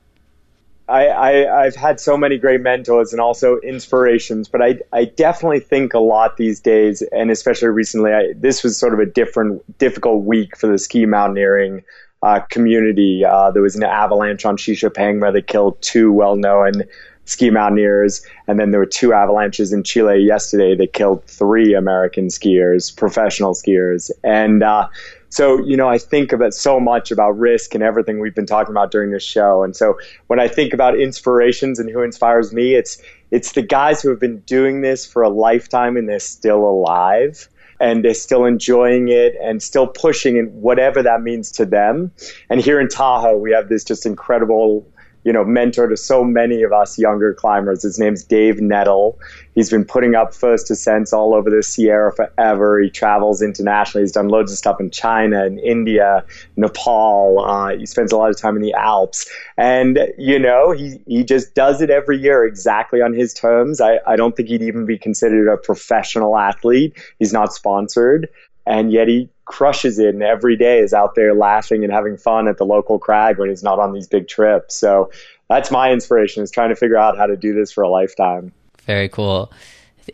I, 0.92 1.60
I, 1.60 1.64
have 1.64 1.74
had 1.74 2.00
so 2.00 2.18
many 2.18 2.36
great 2.36 2.60
mentors 2.60 3.12
and 3.12 3.20
also 3.20 3.58
inspirations, 3.60 4.46
but 4.46 4.60
I, 4.60 4.78
I 4.92 5.06
definitely 5.06 5.60
think 5.60 5.94
a 5.94 5.98
lot 5.98 6.36
these 6.36 6.60
days, 6.60 7.00
and 7.12 7.30
especially 7.30 7.68
recently, 7.68 8.12
I, 8.12 8.34
this 8.36 8.62
was 8.62 8.78
sort 8.78 8.92
of 8.92 9.00
a 9.00 9.06
different, 9.06 9.78
difficult 9.78 10.24
week 10.24 10.54
for 10.54 10.66
the 10.66 10.76
ski 10.78 11.06
mountaineering 11.06 11.82
uh, 12.22 12.40
community. 12.50 13.24
Uh, 13.24 13.50
there 13.50 13.62
was 13.62 13.74
an 13.74 13.84
avalanche 13.84 14.44
on 14.44 14.58
Shishapangma 14.58 15.32
that 15.32 15.46
killed 15.46 15.80
two 15.80 16.12
well-known 16.12 16.82
ski 17.24 17.48
mountaineers, 17.48 18.20
and 18.46 18.60
then 18.60 18.70
there 18.70 18.80
were 18.80 18.86
two 18.86 19.14
avalanches 19.14 19.72
in 19.72 19.84
Chile 19.84 20.18
yesterday 20.18 20.76
that 20.76 20.92
killed 20.92 21.24
three 21.24 21.74
American 21.74 22.28
skiers, 22.28 22.94
professional 22.94 23.54
skiers, 23.54 24.10
and 24.22 24.62
uh, 24.62 24.88
so, 25.32 25.64
you 25.64 25.78
know, 25.78 25.88
I 25.88 25.96
think 25.96 26.30
about 26.30 26.52
so 26.52 26.78
much 26.78 27.10
about 27.10 27.38
risk 27.38 27.74
and 27.74 27.82
everything 27.82 28.20
we've 28.20 28.34
been 28.34 28.44
talking 28.44 28.70
about 28.70 28.90
during 28.90 29.12
this 29.12 29.22
show. 29.22 29.62
And 29.62 29.74
so 29.74 29.96
when 30.26 30.38
I 30.38 30.46
think 30.46 30.74
about 30.74 31.00
inspirations 31.00 31.78
and 31.78 31.88
who 31.88 32.02
inspires 32.02 32.52
me, 32.52 32.74
it's 32.74 33.00
it's 33.30 33.52
the 33.52 33.62
guys 33.62 34.02
who 34.02 34.10
have 34.10 34.20
been 34.20 34.40
doing 34.40 34.82
this 34.82 35.06
for 35.06 35.22
a 35.22 35.30
lifetime 35.30 35.96
and 35.96 36.06
they're 36.06 36.18
still 36.18 36.62
alive 36.66 37.48
and 37.80 38.04
they're 38.04 38.12
still 38.12 38.44
enjoying 38.44 39.08
it 39.08 39.34
and 39.42 39.62
still 39.62 39.86
pushing 39.86 40.38
and 40.38 40.52
whatever 40.52 41.02
that 41.02 41.22
means 41.22 41.50
to 41.52 41.64
them. 41.64 42.12
And 42.50 42.60
here 42.60 42.78
in 42.78 42.88
Tahoe, 42.88 43.38
we 43.38 43.52
have 43.52 43.70
this 43.70 43.84
just 43.84 44.04
incredible 44.04 44.86
you 45.24 45.32
know, 45.32 45.44
mentor 45.44 45.88
to 45.88 45.96
so 45.96 46.24
many 46.24 46.62
of 46.62 46.72
us 46.72 46.98
younger 46.98 47.34
climbers. 47.34 47.82
His 47.82 47.98
name's 47.98 48.24
Dave 48.24 48.60
Nettle. 48.60 49.18
He's 49.54 49.70
been 49.70 49.84
putting 49.84 50.14
up 50.14 50.34
first 50.34 50.70
ascents 50.70 51.12
all 51.12 51.34
over 51.34 51.50
the 51.50 51.62
Sierra 51.62 52.12
forever. 52.12 52.80
He 52.80 52.90
travels 52.90 53.42
internationally. 53.42 54.02
He's 54.02 54.12
done 54.12 54.28
loads 54.28 54.50
of 54.50 54.58
stuff 54.58 54.80
in 54.80 54.90
China 54.90 55.44
and 55.44 55.60
India, 55.60 56.24
Nepal. 56.56 57.44
Uh, 57.44 57.76
he 57.76 57.86
spends 57.86 58.12
a 58.12 58.16
lot 58.16 58.30
of 58.30 58.38
time 58.38 58.56
in 58.56 58.62
the 58.62 58.74
Alps. 58.74 59.30
And, 59.56 59.98
you 60.18 60.38
know, 60.38 60.72
he, 60.72 61.00
he 61.06 61.22
just 61.22 61.54
does 61.54 61.82
it 61.82 61.90
every 61.90 62.18
year 62.18 62.44
exactly 62.44 63.02
on 63.02 63.12
his 63.12 63.34
terms. 63.34 63.80
I, 63.80 63.98
I 64.06 64.16
don't 64.16 64.36
think 64.36 64.48
he'd 64.48 64.62
even 64.62 64.86
be 64.86 64.98
considered 64.98 65.52
a 65.52 65.56
professional 65.56 66.36
athlete. 66.36 66.96
He's 67.18 67.32
not 67.32 67.52
sponsored. 67.52 68.28
And 68.66 68.92
yet 68.92 69.08
he 69.08 69.28
crushes 69.44 69.98
it 69.98 70.14
and 70.14 70.22
every 70.22 70.56
day 70.56 70.78
is 70.78 70.94
out 70.94 71.14
there 71.14 71.34
laughing 71.34 71.84
and 71.84 71.92
having 71.92 72.16
fun 72.16 72.48
at 72.48 72.58
the 72.58 72.64
local 72.64 72.98
crag 72.98 73.38
when 73.38 73.48
he's 73.48 73.62
not 73.62 73.78
on 73.78 73.92
these 73.92 74.06
big 74.06 74.28
trips. 74.28 74.74
So 74.76 75.10
that's 75.48 75.70
my 75.70 75.92
inspiration 75.92 76.42
is 76.42 76.50
trying 76.50 76.70
to 76.70 76.76
figure 76.76 76.96
out 76.96 77.18
how 77.18 77.26
to 77.26 77.36
do 77.36 77.52
this 77.52 77.72
for 77.72 77.82
a 77.82 77.88
lifetime. 77.88 78.52
Very 78.84 79.08
cool. 79.08 79.52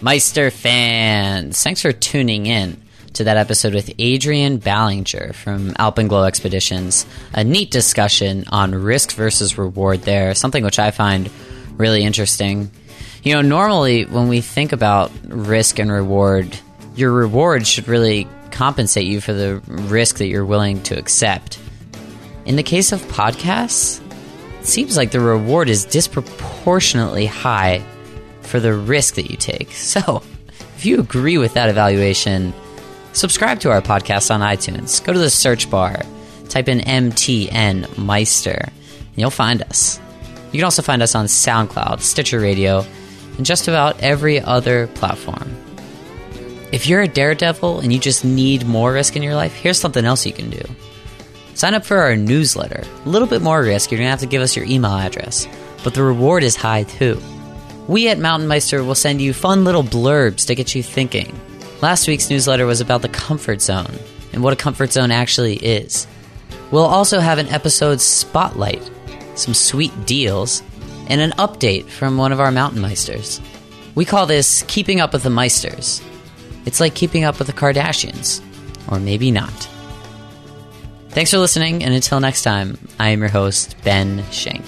Meister 0.00 0.52
fans, 0.52 1.60
thanks 1.60 1.82
for 1.82 1.90
tuning 1.90 2.46
in 2.46 2.80
to 3.14 3.24
that 3.24 3.36
episode 3.36 3.74
with 3.74 3.90
Adrian 3.98 4.58
Ballinger 4.58 5.32
from 5.32 5.70
Alpenglow 5.74 6.24
Expeditions. 6.24 7.04
A 7.34 7.42
neat 7.42 7.72
discussion 7.72 8.44
on 8.48 8.76
risk 8.76 9.12
versus 9.14 9.58
reward 9.58 10.02
there, 10.02 10.36
something 10.36 10.62
which 10.62 10.78
I 10.78 10.92
find 10.92 11.28
really 11.76 12.04
interesting. 12.04 12.70
You 13.24 13.34
know, 13.34 13.40
normally 13.40 14.04
when 14.04 14.28
we 14.28 14.40
think 14.40 14.70
about 14.70 15.10
risk 15.24 15.80
and 15.80 15.90
reward, 15.90 16.56
your 16.94 17.10
reward 17.10 17.66
should 17.66 17.88
really 17.88 18.28
compensate 18.52 19.06
you 19.06 19.20
for 19.20 19.32
the 19.32 19.60
risk 19.66 20.18
that 20.18 20.28
you're 20.28 20.46
willing 20.46 20.80
to 20.84 20.96
accept. 20.96 21.58
In 22.46 22.54
the 22.54 22.62
case 22.62 22.92
of 22.92 23.02
podcasts, 23.06 24.00
it 24.60 24.66
seems 24.66 24.96
like 24.96 25.10
the 25.10 25.18
reward 25.18 25.68
is 25.68 25.84
disproportionately 25.84 27.26
high 27.26 27.84
for 28.48 28.60
the 28.60 28.74
risk 28.74 29.14
that 29.14 29.30
you 29.30 29.36
take. 29.36 29.68
So, 29.88 30.22
if 30.76 30.86
you 30.86 31.00
agree 31.00 31.38
with 31.38 31.54
that 31.54 31.68
evaluation, 31.68 32.54
subscribe 33.12 33.58
to 33.60 33.70
our 33.70 33.80
podcast 33.80 34.32
on 34.32 34.40
iTunes. 34.40 35.04
Go 35.04 35.12
to 35.12 35.18
the 35.18 35.30
search 35.30 35.68
bar, 35.68 36.02
type 36.48 36.68
in 36.68 36.78
MTN 36.78 37.98
Meister, 37.98 38.68
and 38.68 39.16
you'll 39.16 39.30
find 39.30 39.60
us. 39.62 39.98
You 40.52 40.58
can 40.58 40.64
also 40.64 40.82
find 40.82 41.02
us 41.02 41.14
on 41.16 41.26
SoundCloud, 41.26 42.00
Stitcher 42.00 42.38
Radio, 42.38 42.84
and 43.36 43.44
just 43.44 43.66
about 43.66 44.00
every 44.00 44.40
other 44.40 44.86
platform. 44.88 45.56
If 46.70 46.86
you're 46.86 47.02
a 47.02 47.08
daredevil 47.08 47.80
and 47.80 47.92
you 47.92 47.98
just 47.98 48.24
need 48.24 48.66
more 48.66 48.92
risk 48.92 49.16
in 49.16 49.22
your 49.22 49.34
life, 49.34 49.54
here's 49.54 49.80
something 49.80 50.04
else 50.04 50.26
you 50.26 50.32
can 50.32 50.50
do. 50.50 50.62
Sign 51.54 51.74
up 51.74 51.84
for 51.84 51.96
our 51.96 52.14
newsletter. 52.14 52.84
A 53.04 53.08
little 53.08 53.26
bit 53.26 53.42
more 53.42 53.62
risk, 53.62 53.90
you're 53.90 53.98
going 53.98 54.06
to 54.06 54.10
have 54.10 54.20
to 54.20 54.26
give 54.26 54.42
us 54.42 54.54
your 54.54 54.64
email 54.66 54.92
address, 54.92 55.48
but 55.82 55.94
the 55.94 56.02
reward 56.02 56.44
is 56.44 56.54
high 56.54 56.84
too. 56.84 57.20
We 57.88 58.08
at 58.08 58.18
Mountain 58.18 58.48
Meister 58.48 58.84
will 58.84 58.94
send 58.94 59.22
you 59.22 59.32
fun 59.32 59.64
little 59.64 59.82
blurbs 59.82 60.46
to 60.46 60.54
get 60.54 60.74
you 60.74 60.82
thinking. 60.82 61.34
Last 61.80 62.06
week's 62.06 62.28
newsletter 62.28 62.66
was 62.66 62.82
about 62.82 63.00
the 63.00 63.08
comfort 63.08 63.62
zone 63.62 63.98
and 64.32 64.42
what 64.42 64.52
a 64.52 64.56
comfort 64.56 64.92
zone 64.92 65.10
actually 65.10 65.56
is. 65.56 66.06
We'll 66.70 66.84
also 66.84 67.18
have 67.18 67.38
an 67.38 67.48
episode 67.48 68.02
spotlight, 68.02 68.82
some 69.36 69.54
sweet 69.54 69.92
deals, 70.04 70.62
and 71.08 71.22
an 71.22 71.30
update 71.32 71.86
from 71.86 72.18
one 72.18 72.30
of 72.30 72.40
our 72.40 72.52
mountain 72.52 72.82
meisters. 72.82 73.40
We 73.94 74.04
call 74.04 74.26
this 74.26 74.64
Keeping 74.68 75.00
Up 75.00 75.14
with 75.14 75.22
the 75.22 75.30
Meisters. 75.30 76.02
It's 76.66 76.80
like 76.80 76.94
keeping 76.94 77.24
up 77.24 77.38
with 77.38 77.46
the 77.46 77.54
Kardashians, 77.54 78.42
or 78.92 79.00
maybe 79.00 79.30
not. 79.30 79.68
Thanks 81.08 81.30
for 81.30 81.38
listening, 81.38 81.82
and 81.82 81.94
until 81.94 82.20
next 82.20 82.42
time, 82.42 82.76
I 82.98 83.08
am 83.08 83.20
your 83.20 83.30
host, 83.30 83.76
Ben 83.82 84.22
Schenk. 84.30 84.62